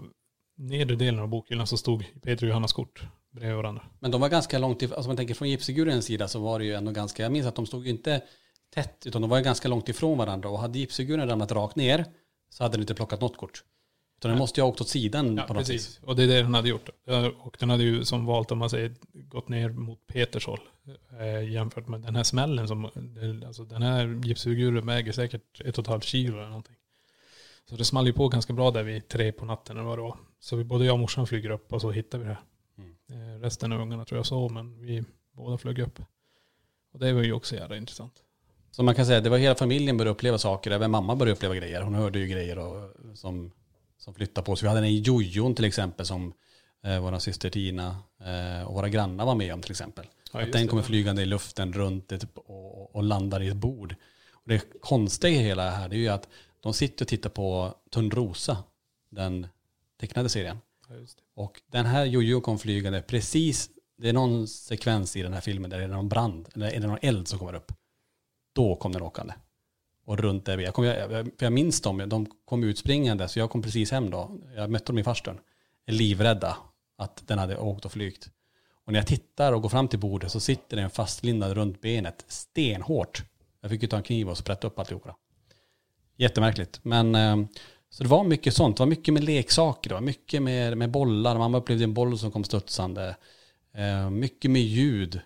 [0.55, 3.83] nedre delen av bokhyllan så stod Peter och Johannas kort bredvid varandra.
[3.99, 6.65] Men de var ganska långt ifrån, alltså man tänker från gipsfigurens sida så var det
[6.65, 8.21] ju ändå ganska, jag minns att de stod ju inte
[8.73, 12.05] tätt utan de var ju ganska långt ifrån varandra och hade gipsfiguren ramlat rakt ner
[12.49, 13.63] så hade den inte plockat något kort.
[14.17, 15.87] Utan den måste ju ha åkt åt sidan Ja, på något precis.
[15.87, 15.99] vis.
[16.03, 16.89] Och det är det den hade gjort.
[17.39, 20.59] Och den hade ju som valt, om man säger, gått ner mot Peters håll.
[21.19, 22.85] Eh, jämfört med den här smällen som,
[23.47, 26.75] alltså den här gipsfiguren väger säkert ett och ett halvt kilo eller någonting.
[27.69, 30.01] Så det small ju på ganska bra där vid tre på natten eller vad det
[30.01, 30.17] var.
[30.39, 32.43] Så vi, både jag och morsan flyger upp och så hittar vi det här.
[32.77, 33.35] Mm.
[33.35, 35.99] Eh, resten av ungarna tror jag sov men vi båda flög upp.
[36.93, 38.13] Och det var ju också jävla intressant.
[38.71, 41.35] Så man kan säga att det var hela familjen började uppleva saker, även mamma började
[41.35, 41.81] uppleva grejer.
[41.81, 43.51] Hon hörde ju grejer och, som,
[43.97, 44.65] som flyttade på sig.
[44.65, 46.33] Vi hade en jojon till exempel som
[46.83, 50.05] eh, vår syster Tina eh, och våra grannar var med om till exempel.
[50.33, 50.67] Ja, att den det.
[50.67, 53.95] kommer flygande i luften runt ett, och, och landar i ett bord.
[54.33, 56.27] Och det konstiga i hela det här är ju att
[56.63, 58.57] de sitter och tittar på Törnrosa,
[59.09, 59.47] den
[59.99, 60.57] tecknade serien.
[60.89, 60.95] Ja.
[61.35, 65.69] Och den här Jojo kom flygande precis, det är någon sekvens i den här filmen
[65.69, 67.71] där det är någon brand, eller är det någon eld som kommer upp.
[68.53, 69.33] Då kom den åkande.
[70.05, 73.49] Och runt där, jag, kom, jag, för jag minns dem, de kom utspringande så jag
[73.49, 74.39] kom precis hem då.
[74.55, 75.39] Jag mötte dem i farstun.
[75.87, 76.57] Livrädda
[76.97, 78.29] att den hade åkt och flygt.
[78.85, 82.25] Och när jag tittar och går fram till bordet så sitter den fastlindad runt benet
[82.27, 83.23] stenhårt.
[83.61, 85.15] Jag fick ju ta en kniv och sprätta upp alltihopa.
[86.17, 86.79] Jättemärkligt.
[86.83, 87.37] Men eh,
[87.89, 88.77] så det var mycket sånt.
[88.77, 89.89] Det var mycket med leksaker.
[89.89, 91.37] Det var mycket med, med bollar.
[91.37, 93.15] Mamma upplevde en boll som kom studsande.
[93.75, 95.19] Eh, mycket med ljud.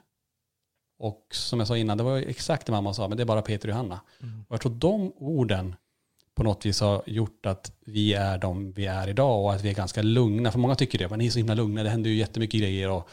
[1.00, 3.42] Och som jag sa innan, det var exakt det mamma sa, men det är bara
[3.42, 4.00] Peter och Johanna.
[4.48, 5.76] Och jag tror de orden
[6.36, 9.70] på något vis har gjort att vi är de vi är idag och att vi
[9.70, 10.52] är ganska lugna.
[10.52, 12.90] För många tycker det, men ni är så himla lugna, det händer ju jättemycket grejer.
[12.90, 13.10] Och,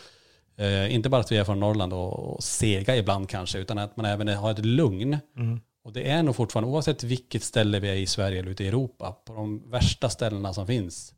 [0.56, 3.96] eh, inte bara att vi är från Norrland och, och sega ibland kanske, utan att
[3.96, 5.18] man även har ett lugn.
[5.84, 8.68] Och det är nog fortfarande, oavsett vilket ställe vi är i Sverige eller ute i
[8.68, 11.14] Europa, på de värsta ställena som finns,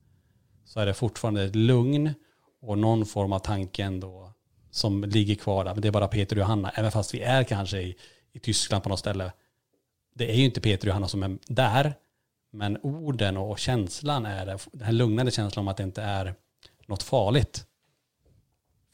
[0.64, 2.14] så är det fortfarande ett lugn
[2.62, 4.32] och någon form av tanke ändå
[4.70, 5.74] som ligger kvar där.
[5.74, 7.96] Men det är bara Peter och Johanna, även fast vi är kanske i,
[8.32, 9.32] i Tyskland på något ställe.
[10.14, 11.94] Det är ju inte Peter och Johanna som är där,
[12.52, 16.34] men orden och känslan är det, den här lugnande känslan om att det inte är
[16.86, 17.66] något farligt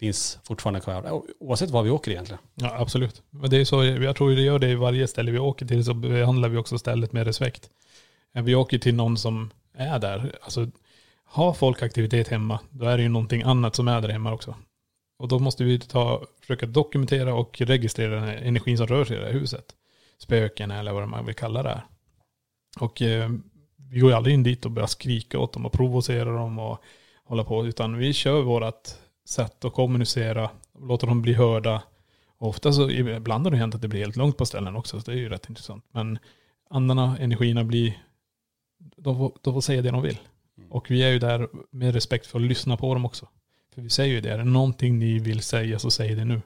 [0.02, 2.42] finns fortfarande kvar, oavsett var vi åker egentligen.
[2.54, 3.22] Ja, absolut.
[3.30, 5.84] Men det är så, jag tror det gör det i varje ställe vi åker till
[5.84, 7.70] så behandlar vi också stället med respekt.
[8.34, 10.38] Eh, vi åker till någon som är där.
[10.42, 10.70] Alltså,
[11.24, 14.54] har folk aktivitet hemma, då är det ju någonting annat som är där hemma också.
[15.18, 19.20] Och då måste vi ta, försöka dokumentera och registrera den energin som rör sig i
[19.20, 19.64] det här huset.
[20.18, 21.84] Spöken eller vad man vill kalla det här.
[22.80, 23.30] Och eh,
[23.90, 26.82] vi går ju aldrig in dit och börjar skrika åt dem och provocera dem och
[27.24, 27.66] hålla på.
[27.66, 30.50] Utan vi kör vårt sätt att kommunicera,
[30.80, 31.82] låter dem bli hörda.
[32.38, 35.00] Och ofta så, ibland har det hänt att det blir helt långt på ställen också,
[35.00, 35.84] så det är ju rätt intressant.
[35.92, 36.18] Men
[36.70, 38.02] andarna, energierna blir,
[38.78, 40.18] de får, de får säga det de vill.
[40.70, 43.28] Och vi är ju där med respekt för att lyssna på dem också.
[43.74, 46.42] För vi säger ju det, är det någonting ni vill säga så säg det nu.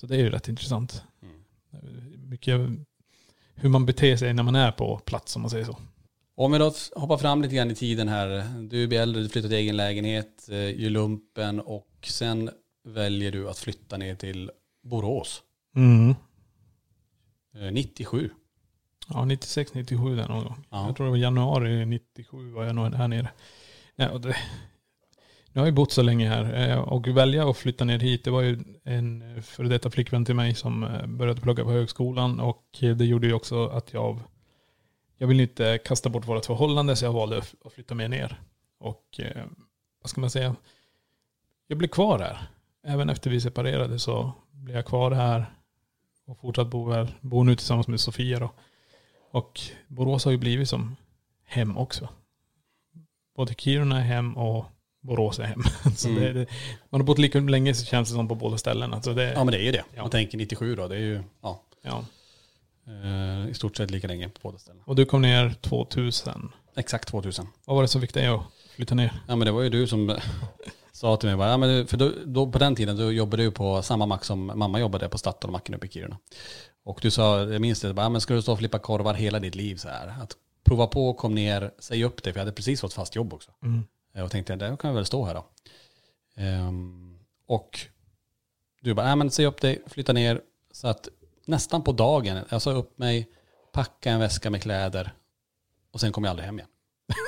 [0.00, 1.02] Så det är ju rätt intressant.
[2.16, 2.60] Mycket
[3.54, 5.78] hur man beter sig när man är på plats om man säger så.
[6.38, 8.44] Om vi då hoppar fram lite grann i tiden här.
[8.70, 12.50] Du blir äldre, du flyttar till egen lägenhet, eh, gör lumpen och sen
[12.84, 14.50] väljer du att flytta ner till
[14.82, 15.42] Borås.
[15.76, 16.14] Mm.
[17.54, 18.30] Eh, 97.
[19.08, 20.66] Ja, 96, 97 där någon gång.
[20.70, 20.86] Ja.
[20.86, 23.30] Jag tror det var januari 97 var jag nog här nere.
[23.96, 24.36] Ja, och det,
[25.52, 28.30] nu har jag bott så länge här eh, och välja att flytta ner hit, det
[28.30, 32.40] var ju en eh, före detta flickvän till mig som eh, började plugga på högskolan
[32.40, 34.20] och eh, det gjorde ju också att jag,
[35.18, 38.40] jag ville inte kasta bort vårt förhållande så jag valde att flytta med ner.
[38.78, 39.44] Och eh,
[40.02, 40.56] vad ska man säga,
[41.66, 42.48] jag blev kvar här.
[42.86, 45.46] Även efter vi separerade så blev jag kvar här
[46.26, 47.08] och fortsatt bo här.
[47.20, 48.50] Bor nu tillsammans med Sofia då.
[49.30, 50.96] Och Borås har ju blivit som
[51.44, 52.08] hem också.
[53.36, 54.64] Både Kiruna är hem och
[55.00, 55.62] Borås är hem.
[55.96, 56.20] Så Mm.
[56.22, 56.46] det, det,
[56.90, 59.02] man har bott lika länge så känns det som på båda ställena.
[59.02, 59.84] Så det, Ja men det är ju det.
[59.94, 60.02] Ja.
[60.02, 62.04] Man tänker 97 då, det är ju ja, ja.
[63.48, 64.84] I stort sett lika länge på båda ställena.
[64.86, 66.52] Och du kom ner 2000.
[66.76, 67.46] Exakt 2000.
[67.64, 68.42] Vad var det som fick dig att
[68.76, 69.22] flytta ner?
[69.28, 70.16] Ja men det var ju du som
[70.92, 73.50] sa till mig, bara, ja, men för då, då, på den tiden då jobbade du
[73.50, 76.18] på samma mack som mamma jobbade på Statoil-macken uppe i Kiruna.
[76.84, 79.14] Och du sa, jag minns det, bara, ja, men ska du stå och flippa korvar
[79.14, 80.08] hela ditt liv så här?
[80.22, 83.32] Att prova på, kom ner, säg upp det, för jag hade precis fått fast jobb
[83.32, 83.50] också.
[83.62, 83.84] Mm.
[84.14, 85.44] Eh, Och tänkte, där kan jag väl stå här då.
[86.36, 87.80] Ehm, och
[88.80, 90.40] du bara, ja men säg upp dig, flytta ner.
[90.72, 91.08] Så att
[91.46, 93.28] nästan på dagen, jag sa upp mig,
[93.72, 95.12] packa en väska med kläder
[95.92, 96.70] och sen kom jag aldrig hem igen.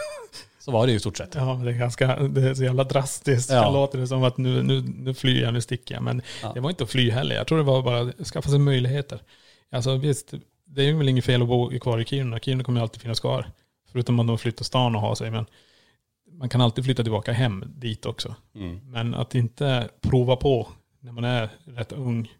[0.58, 1.34] så var det ju i stort sett.
[1.34, 3.50] Ja, det är ganska, det är så jävla drastiskt.
[3.50, 3.64] Ja.
[3.66, 6.02] Det låter det som att nu, nu, nu flyr jag, nu sticker jag.
[6.02, 6.52] Men Ja.
[6.54, 7.36] det var inte att fly heller.
[7.36, 9.22] Jag tror det var bara att skaffa sig möjligheter.
[9.72, 10.34] Alltså visst,
[10.64, 12.38] det är väl inget fel att bo kvar i Kiruna.
[12.38, 13.50] Kiruna kommer alltid finnas kvar.
[13.92, 15.30] Förutom om de flyttar stan och har sig.
[15.30, 15.46] Men
[16.32, 18.34] man kan alltid flytta tillbaka hem dit också.
[18.54, 18.90] Mm.
[18.90, 20.68] Men att inte prova på
[21.00, 22.32] när man är rätt ung.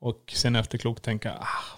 [0.00, 1.77] Och sen efterklokt tänka, ah,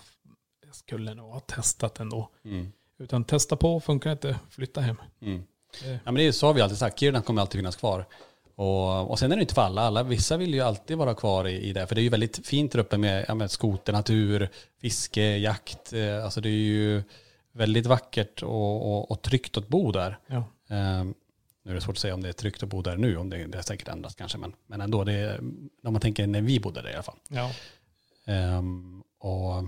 [0.91, 2.29] skulle nog ha testat ändå.
[2.45, 2.73] Mm.
[2.99, 4.97] Utan testa på, funkar inte, flytta hem.
[5.23, 5.43] Mm.
[5.83, 8.07] Det- Ja men det är så har vi alltid sagt, Kiruna kommer alltid finnas kvar.
[8.55, 11.49] Och, och sen är det inte för alla, alla vissa vill ju alltid vara kvar
[11.49, 11.87] i, i det.
[11.87, 14.49] För det är ju väldigt fint där uppe med, ja, med skoter, natur,
[14.81, 15.93] fiske, jakt.
[15.93, 17.03] Eh, alltså det är ju
[17.53, 20.19] väldigt vackert och, och, och tryggt att bo där.
[20.27, 20.37] Ja.
[20.77, 21.05] Eh,
[21.63, 23.31] Nu är det svårt att säga om det är tryggt att bo där nu, om
[23.31, 25.39] det, det har säkert ändrats kanske, men, men ändå, det är,
[25.85, 27.19] om man tänker när vi bodde där i alla fall.
[27.29, 27.51] Ja.
[28.25, 29.65] Ehm, och,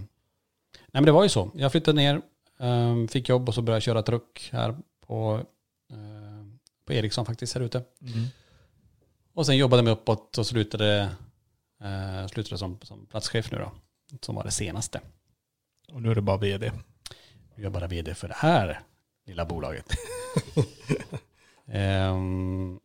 [0.93, 1.51] men det var ju så.
[1.55, 2.23] Jag flyttade ner,
[2.59, 4.77] ehm, fick jobb och så började jag köra truck här
[5.07, 5.41] på,
[5.93, 7.79] ehm, på Ericsson faktiskt här ute.
[8.01, 8.27] Mm.
[9.35, 11.11] Och sen jobbade jag mig uppåt och slutade,
[11.85, 13.73] uh, slutade som, som platschef nu då.
[14.21, 15.01] Som var det senaste.
[15.93, 16.73] Och nu är det bara vd.
[17.55, 18.81] Nu är jag bara vd för det här
[19.27, 19.87] lilla bolaget.
[21.67, 22.81] Ehm,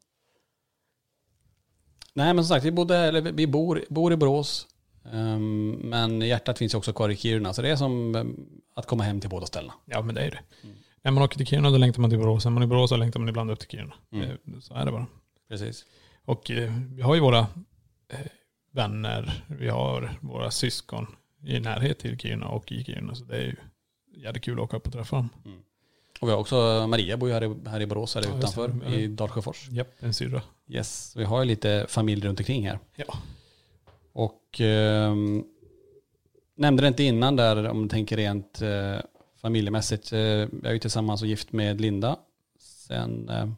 [2.13, 4.67] nej men som sagt, vi, bodde, eller vi bor, bor i Borås.
[5.13, 7.53] Ehm, men hjärtat finns ju också kvar i Kiruna.
[7.53, 8.35] Så det är som ehm,
[8.75, 9.73] att komma hem till båda ställena.
[9.85, 10.39] Ja men det är det.
[11.01, 12.45] När man åker till Kiruna då längtar man till Borås.
[12.45, 13.93] När man är i Borås så längtar man ibland upp till Kiruna.
[14.11, 14.29] Mm.
[14.29, 15.05] Eh, Så är det bara.
[15.49, 15.85] Precis.
[16.25, 17.39] Och eh, vi har ju våra
[18.09, 18.19] eh,
[18.71, 21.07] vänner, vi har våra syskon
[21.45, 23.15] i närhet till Kiruna och i Kiruna.
[23.15, 23.55] Så det är ju
[24.23, 25.29] jävligt kul att åka upp och träffa dem.
[26.21, 28.93] Och vi har också, Maria bor ju här i, här i Borås, eller Ja, utanför,
[28.93, 29.69] i Dalsjöfors.
[29.69, 30.41] Japp, en syrra.
[30.67, 32.79] Yes, vi har ju lite familj runt omkring här.
[32.95, 33.17] Ja.
[34.17, 35.43] Och ehm,
[36.55, 38.97] nämnde det inte innan där, om du tänker rent eh,
[39.41, 40.13] familjemässigt.
[40.13, 42.17] Eh, jag är ju tillsammans och gift med Linda
[42.59, 43.49] sedan eh,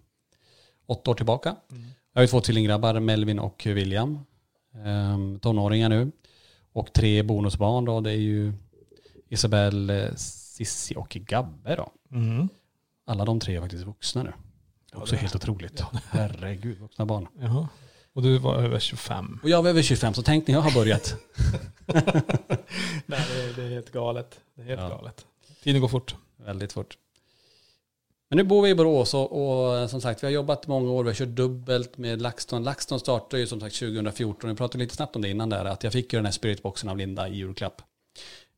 [0.86, 1.56] åtta år tillbaka.
[2.14, 4.20] Jag har ju två tvillinggrabbar, Melvin och William.
[4.74, 6.12] Eh, tonåringar nu.
[6.74, 8.54] Och tre bonusbarn då, det är ju
[9.30, 11.92] Isabelle, eh, Sissi och Gabbe då.
[12.12, 12.50] Mm.
[13.06, 14.34] Alla de tre är faktiskt vuxna nu.
[14.92, 15.84] Det är också helt otroligt.
[16.10, 17.28] Herregud, vuxna barn.
[17.40, 17.68] Jaha.
[18.20, 19.40] Och du var över 25.
[19.44, 21.16] Och jag var över 25, så tänk när jag har börjat.
[23.06, 24.40] Nej, det är, det är helt galet.
[24.56, 24.90] Det är helt Ja.
[24.90, 25.26] galet.
[25.64, 26.16] Tiden går fort.
[26.38, 26.98] Väldigt fort.
[28.30, 29.32] Men nu bor vi i Borås och,
[29.82, 31.04] och som sagt vi har jobbat många år.
[31.04, 32.64] Vi har kört dubbelt med LaxTon.
[32.64, 34.50] LaxTon startade ju som sagt 2014.
[34.50, 35.66] Vi pratade lite snabbt om det innan där.
[35.66, 37.82] Att jag fick ju den här spiritboxen av Linda i julklapp.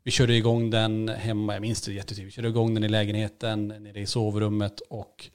[0.04, 2.28] Vi körde igång den hemma, jag minns det jättetydligt.
[2.28, 5.30] Vi körde igång den i lägenheten, nere i sovrummet och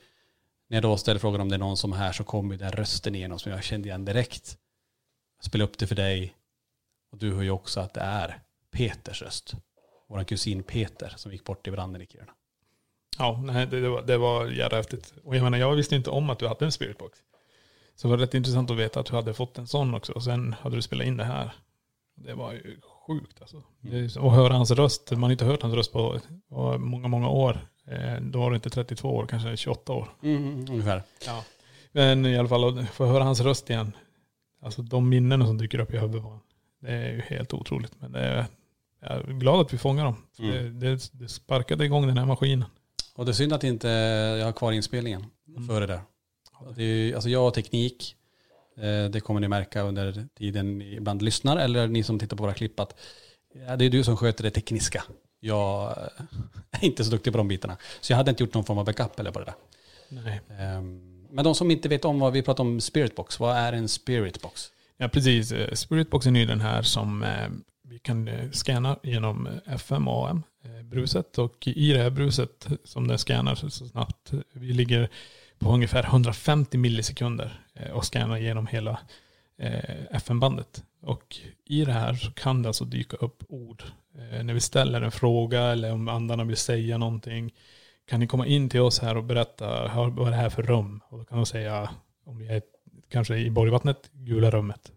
[0.69, 2.73] när jag då ställer frågan om det är någon som är här så kommer den
[2.73, 4.59] rösten igenom som jag kände igen direkt.
[5.39, 6.37] Jag spelar upp det för dig
[7.13, 9.55] och du hör ju också att det är Peters röst.
[10.09, 12.33] Vår kusin Peter som gick bort i branden i Kiruna.
[13.19, 15.15] Ja, nej, det, det, var, det var jävla häftigt.
[15.25, 17.19] Och jag menar, jag visste inte om att du hade en spiritbox.
[17.95, 20.13] Så det var rätt intressant att veta att du hade fått en sån också.
[20.13, 21.55] Och sen hade du spelat in det här.
[22.15, 23.63] Det var ju sjukt alltså.
[23.85, 24.09] Mm.
[24.19, 25.11] Och höra hans röst.
[25.11, 27.69] Man har inte hört hans röst på på många, många år.
[27.89, 30.09] Eh, Då var det inte 32 år, kanske 28 år.
[30.23, 31.03] Mm, ungefär.
[31.27, 31.45] Ja.
[31.93, 33.93] Men i alla fall, få höra hans röst igen.
[34.63, 36.41] Alltså de minnen som dyker upp i huvudet på.
[36.81, 37.93] Det är ju helt otroligt.
[38.01, 38.47] Men det är,
[39.01, 40.17] jag är glad att vi fångar dem.
[40.39, 40.81] Mm.
[40.81, 42.65] Det, det, det sparkade igång den här maskinen.
[43.15, 43.89] Och det är synd att inte
[44.39, 45.25] jag har kvar inspelningen
[45.69, 46.01] före det.
[46.77, 48.17] det är, alltså jag och teknik,
[48.77, 52.43] eh, det kommer ni märka under tiden ni ibland lyssnar eller ni som tittar på
[52.43, 52.99] våra klipp att
[53.79, 55.05] det är du som sköter det tekniska.
[55.41, 56.25] Jag eh,
[56.71, 57.77] är inte så duktig på de bitarna.
[58.01, 59.55] Så jag hade inte gjort någon form av backup eller på det där.
[60.09, 60.41] Nej.
[60.59, 63.89] Ehm, Men de som inte vet om vad vi pratar om spiritbox, vad är en
[63.89, 64.71] spiritbox?
[64.97, 65.53] Ja, precis.
[65.53, 67.49] Eh, Spiritboxen är den här som eh,
[67.89, 70.43] vi kan scanna genom FM och AM,
[70.85, 71.39] bruset.
[71.39, 75.09] Och i det här bruset som den scannar så snabbt, vi ligger
[75.59, 77.61] på ungefär 150 millisekunder
[77.93, 78.99] och scannar genom hela
[80.11, 80.85] FM-bandet.
[81.01, 83.83] Och i det här så kan det alltså dyka upp ord.
[84.19, 87.55] Eh, när vi ställer en fråga eller om andarna vill säga någonting.
[88.09, 90.63] Kan ni komma in till oss här och berätta "Hör, vad är det här för
[90.63, 91.01] rum?
[91.09, 91.91] Och då kan de säga,
[92.25, 92.63] om vi är
[93.09, 94.93] kanske i Borgvattnet, gula rummet.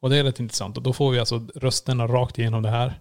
[0.00, 0.76] Och det är rätt intressant.
[0.76, 3.00] Och då får vi alltså rösterna rakt igenom det här.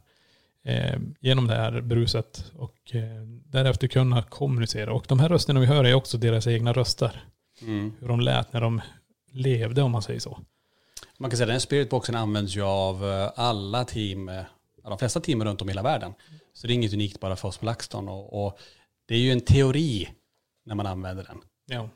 [0.63, 2.51] Eh, genom det här bruset.
[2.55, 4.93] Och eh, därefter kunna kommunicera.
[4.93, 7.23] Och de här rösterna vi hör är också deras egna röster.
[7.99, 8.81] Hur de lät när de
[9.31, 10.39] levde om man säger så.
[11.19, 14.43] Man kan säga att den spiritboxen används ju av eh, alla team, eh,
[14.83, 16.13] de flesta team runt om i hela världen.
[16.53, 18.09] Så det är inget unikt bara för oss på LaxTon.
[18.09, 18.59] Och, och
[19.05, 20.09] det är ju en teori
[20.65, 21.41] när man använder den.
[21.69, 21.89] Ja.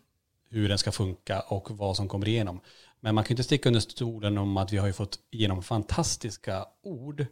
[0.49, 2.61] hur den ska funka och vad som kommer igenom.
[2.99, 6.65] Men man kan inte sticka under stolen om att vi har ju fått igenom fantastiska
[6.84, 7.26] ord.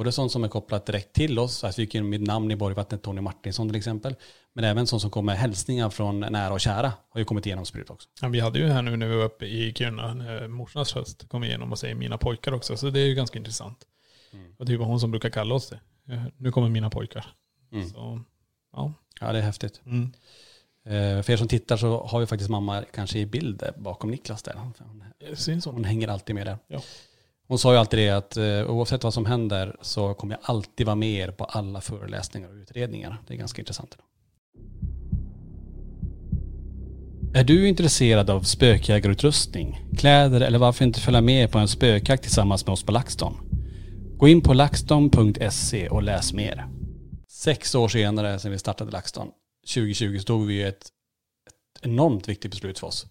[0.00, 3.02] Både sånt som är kopplat direkt till oss, vi gick igenom mitt namn i Borgvattnet,
[3.02, 4.14] Tony Martinsson till exempel.
[4.52, 7.90] Men även sånt som kommer hälsningar från nära och kära har ju kommit igenom Spirit
[7.90, 8.08] också.
[8.20, 11.28] Ja, vi hade ju här nu när vi var uppe i Kiruna, när morsans röst
[11.28, 12.76] kom igenom och säger mina pojkar också.
[12.76, 13.86] Så det är ju ganska intressant.
[14.58, 15.80] Och det är ju hon som brukar kalla oss det.
[16.14, 17.26] Eh, Nu kommer mina pojkar.
[17.72, 17.88] Mm.
[17.90, 18.20] Så,
[18.72, 18.92] ja.
[19.20, 19.80] Ja, det är häftigt.
[19.86, 20.12] Mm.
[20.84, 24.42] Eh, För er som tittar så har vi faktiskt mamma kanske i bild bakom Niklas
[24.42, 24.52] där.
[24.54, 24.58] Det
[25.64, 25.74] hon.
[25.74, 26.58] hon hänger alltid med där.
[26.66, 26.82] Ja.
[27.50, 30.86] Hon sa ju alltid det att eh, oavsett vad som händer så kommer jag alltid
[30.86, 33.22] vara med er på alla föreläsningar och utredningar.
[33.26, 33.98] Det är ganska intressant.
[37.34, 42.66] Är du intresserad av spökjägarutrustning, kläder eller varför inte följa med på en spökjakt tillsammans
[42.66, 43.34] med oss på LaxTon?
[44.16, 46.68] Gå in på laxton.se och läs mer.
[47.28, 49.28] Sex år senare sedan vi startade LaxTon,
[49.74, 50.88] 2020, stod vi i ett,
[51.82, 53.06] enormt viktigt beslut för oss.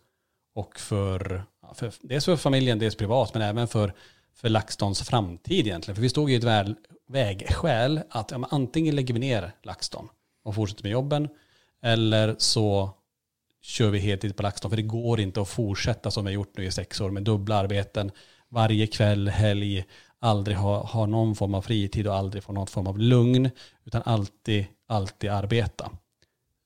[0.56, 3.94] Och för, för dels för familjen, dels privat, men även för,
[4.40, 5.96] för LaxTons framtid egentligen.
[5.96, 6.76] För vi stod i ett väl,
[7.08, 10.10] vägskäl att ja, antingen lägger vi ner LaxTon
[10.44, 11.28] och fortsätter med jobben,
[11.84, 12.90] eller så
[13.62, 14.72] kör vi heltid på LaxTon.
[14.72, 17.24] För det går inte att fortsätta som vi har gjort nu i sex år med
[17.24, 18.12] dubbla arbeten,
[18.50, 19.86] varje kväll, helg,
[20.20, 23.50] aldrig ha, ha någon form av fritid och aldrig få någon form av lugn,
[23.86, 25.92] utan alltid, alltid arbeta.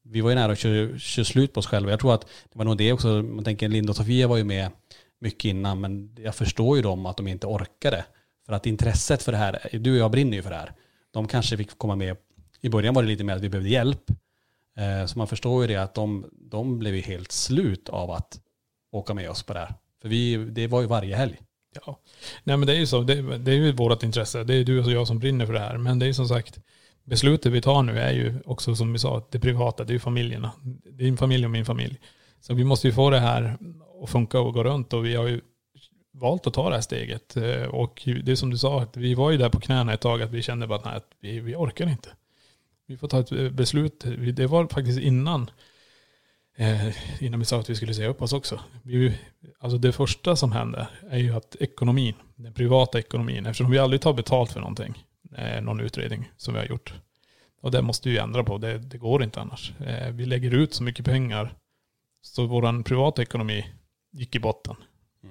[0.03, 1.91] Vi var ju nära att köra, köra slut på oss själva.
[1.91, 4.43] Jag tror att det var nog det också, man tänker Linda och Sofia var ju
[4.43, 4.69] med
[5.23, 8.05] mycket innan, men jag förstår ju dem att de inte orkade.
[8.45, 10.73] För att intresset för det här, du och jag brinner ju för det här.
[11.11, 12.17] De kanske fick komma med,
[12.61, 14.11] i början var det lite mer att vi behövde hjälp.
[14.77, 18.39] Eh, så man förstår ju det att de, de blev ju helt slut av att
[18.91, 19.73] åka med oss på det här.
[20.01, 21.39] För vi, det var ju varje helg.
[21.85, 21.99] Ja,
[22.43, 23.01] nej men det är ju så.
[23.01, 24.43] Det, det är ju vårt intresse.
[24.43, 25.77] Det är du och jag som brinner för det här.
[25.77, 26.59] Men det är ju som sagt,
[27.03, 29.83] beslutet vi tar nu är ju också som vi sa, det privata.
[29.83, 30.51] Det är ju familjerna.
[30.91, 31.99] Din familj och min familj.
[32.41, 33.57] Så vi måste ju få det här
[34.03, 34.93] att funka och gå runt.
[34.93, 35.41] Och vi har ju
[36.13, 37.37] valt att ta det här steget.
[37.37, 40.01] Eh, och det är som du sa, att vi var ju där på knäna ett
[40.01, 40.21] tag.
[40.21, 42.09] Att vi kände bara att vi, vi orkar inte.
[42.87, 44.05] Vi får ta ett eh, beslut.
[44.33, 45.49] Det var faktiskt innan
[46.57, 48.59] eh, innan vi sa att vi skulle säga upp oss också.
[48.83, 49.17] Vi,
[49.59, 54.01] alltså det första som händer är ju att ekonomin, den privata ekonomin, eftersom vi aldrig
[54.01, 55.03] tar betalt för någonting,
[55.61, 56.93] någon utredning som vi har gjort.
[57.61, 59.73] Och det måste vi ändra på, det, det går inte annars.
[60.11, 61.53] Vi lägger ut så mycket pengar
[62.21, 63.65] så vår privata ekonomi
[64.13, 64.75] gick i botten.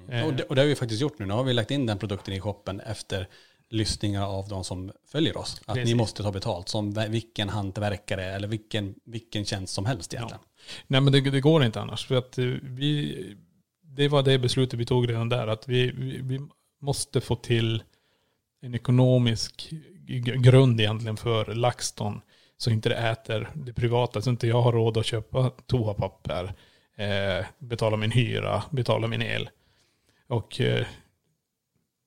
[0.09, 1.25] Eh, Och, det, och det har vi faktiskt gjort nu.
[1.25, 3.27] Nu har vi lagt in den produkten i shoppen efter
[3.69, 5.61] lyssningar av de som följer oss.
[5.65, 5.95] Att ni Precis.
[5.97, 10.43] måste ta betalt som vilken hantverkare eller vilken, vilken tjänst som helst egentligen.
[10.87, 12.05] Nej men det, det går inte annars.
[12.05, 13.35] För att eh, vi,
[13.81, 15.47] det var det beslutet vi tog redan där.
[15.47, 16.39] Att vi, vi, vi
[16.81, 17.83] måste få till
[18.61, 19.73] en ekonomisk
[20.37, 22.21] grund egentligen för LaxTon.
[22.57, 24.21] Så inte det äter det privata.
[24.21, 26.53] Så inte jag har råd att köpa toapapper,
[26.95, 29.49] eh, betala min hyra, betala min el.
[30.27, 30.85] Och eh,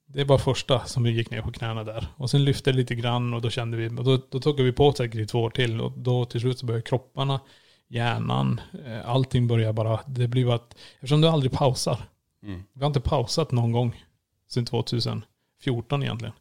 [0.06, 2.06] det var första som vi gick ner på knäna där.
[2.16, 4.92] Och sen lyfte det lite grann och då kände vi, då, då tog vi på
[4.92, 5.80] säkert i två år till.
[5.80, 7.40] Och då till slut så började kropparna
[7.88, 12.08] hjärnan, eh, allting börjar bara, det blir bara att, eftersom du aldrig pausar.
[12.42, 12.62] Mm.
[12.72, 14.04] Vi har inte pausat någon gång
[14.48, 16.34] sedan 2014 egentligen.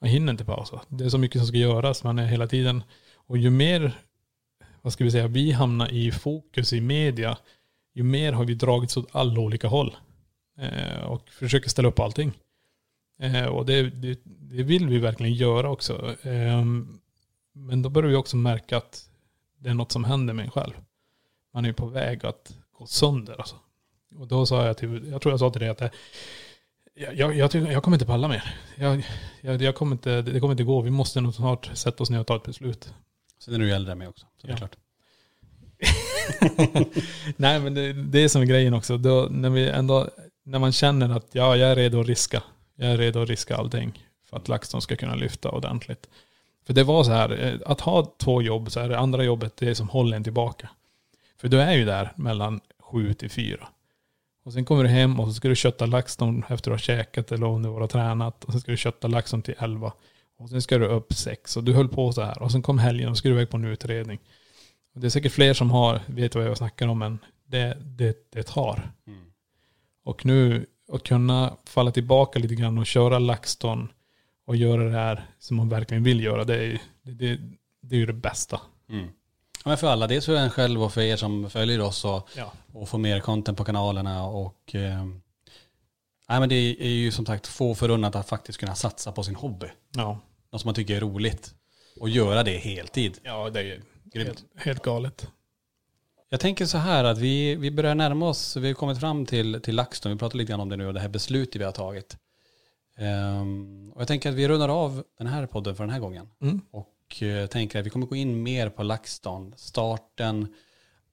[0.00, 0.80] Man hinner inte pausa.
[0.88, 2.82] Det är så mycket som ska göras, man är hela tiden,
[3.14, 4.00] och ju mer,
[4.82, 7.38] vad ska vi säga, vi hamnar i fokus i media,
[8.00, 9.96] ju mer har vi dragits åt alla olika håll.
[10.58, 12.32] Eh, och försöker ställa upp allting.
[13.20, 16.14] Eh, och det, det, det vill vi verkligen göra också.
[16.22, 16.64] Eh,
[17.52, 19.08] men då börjar vi också märka att
[19.58, 20.72] det är något som händer med en själv.
[21.54, 23.56] Man är ju på väg att gå sönder alltså.
[24.16, 25.90] Och då sa jag till, jag tror jag sa till dig att det,
[26.94, 28.54] jag, jag, jag, jag kommer inte palla mer.
[28.76, 29.06] Jag,
[29.40, 30.80] jag, jag kommer inte, det kommer inte gå.
[30.80, 32.94] Vi måste nog snart sätta oss ner och ta ett beslut.
[33.38, 34.26] Sen är du äldre än mig också.
[34.40, 34.58] Så det är Ja.
[34.58, 34.76] klart.
[37.36, 38.96] Nej men det, det är som grejen också.
[38.96, 40.08] Då, när, vi ändå,
[40.44, 42.42] när man känner att ja, jag är redo att riska.
[42.76, 44.04] Jag är redo att riska allting.
[44.30, 46.08] För att LaxTon ska kunna lyfta ordentligt.
[46.66, 49.56] För det var så här, eh, att ha två jobb så är det andra jobbet
[49.56, 50.70] det som håller en tillbaka.
[51.40, 53.68] För du är ju där mellan sju till fyra.
[54.44, 57.32] Och sen kommer du hem och så ska du kötta LaxTon efter att har käkat
[57.32, 58.44] eller om du har tränat.
[58.44, 59.92] Och sen ska du kötta LaxTon till elva.
[60.38, 61.56] Och sen ska du upp sex.
[61.56, 62.42] Och du höll på så här.
[62.42, 64.18] Och sen kom helgen och så ska du iväg på en utredning.
[64.94, 68.42] Det är säkert fler som har, vet vad jag snackar om, men det, det, det
[68.42, 68.92] tar.
[69.06, 69.24] Mm.
[70.04, 73.88] Och nu att kunna falla tillbaka lite grann och köra LaxTon
[74.46, 77.38] och göra det här som man verkligen vill göra, det är, det, det,
[77.82, 78.60] det är ju det bästa.
[78.88, 79.04] Mm.
[79.64, 82.28] Ja, men för alla, dels för en själv och för er som följer oss och,
[82.36, 82.52] Ja.
[82.72, 85.04] och får mer content på kanalerna och eh,
[86.28, 89.34] nej, men det är ju som sagt få förunnat att faktiskt kunna satsa på sin
[89.34, 89.66] hobby.
[89.96, 90.20] Ja,
[90.52, 91.54] Något som man tycker är roligt.
[92.00, 93.18] Och göra det heltid.
[93.22, 93.82] ja det är.
[94.14, 95.28] Helt, helt galet.
[96.28, 99.60] Jag tänker så här att vi, vi börjar närma oss, vi har kommit fram till,
[99.62, 101.72] till LaxTon, vi pratar lite grann om det nu och det här beslutet vi har
[101.72, 102.16] tagit.
[102.96, 106.28] Ehm, och jag tänker att vi rundar av den här podden för den här gången.
[106.40, 106.60] Mm.
[106.70, 110.54] Och eh, tänker att vi kommer gå in mer på LaxTon, starten,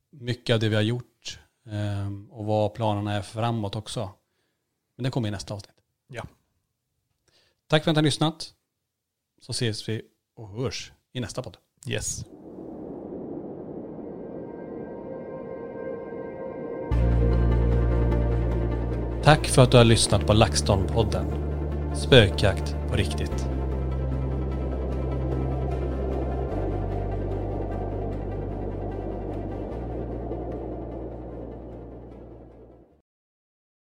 [0.09, 4.09] mycket av det vi har gjort ehm, och vad planerna är framåt också.
[4.95, 5.75] Men det kommer i nästa avsnitt.
[6.07, 6.23] Ja.
[7.67, 8.53] Tack för att ni har lyssnat.
[9.41, 10.01] Så ses vi
[10.35, 11.57] och hörs i nästa podd.
[11.87, 12.25] Yes.
[19.27, 21.25] Tack för att du har lyssnat på LaxTon-podden.
[21.95, 23.56] Spökjakt på riktigt.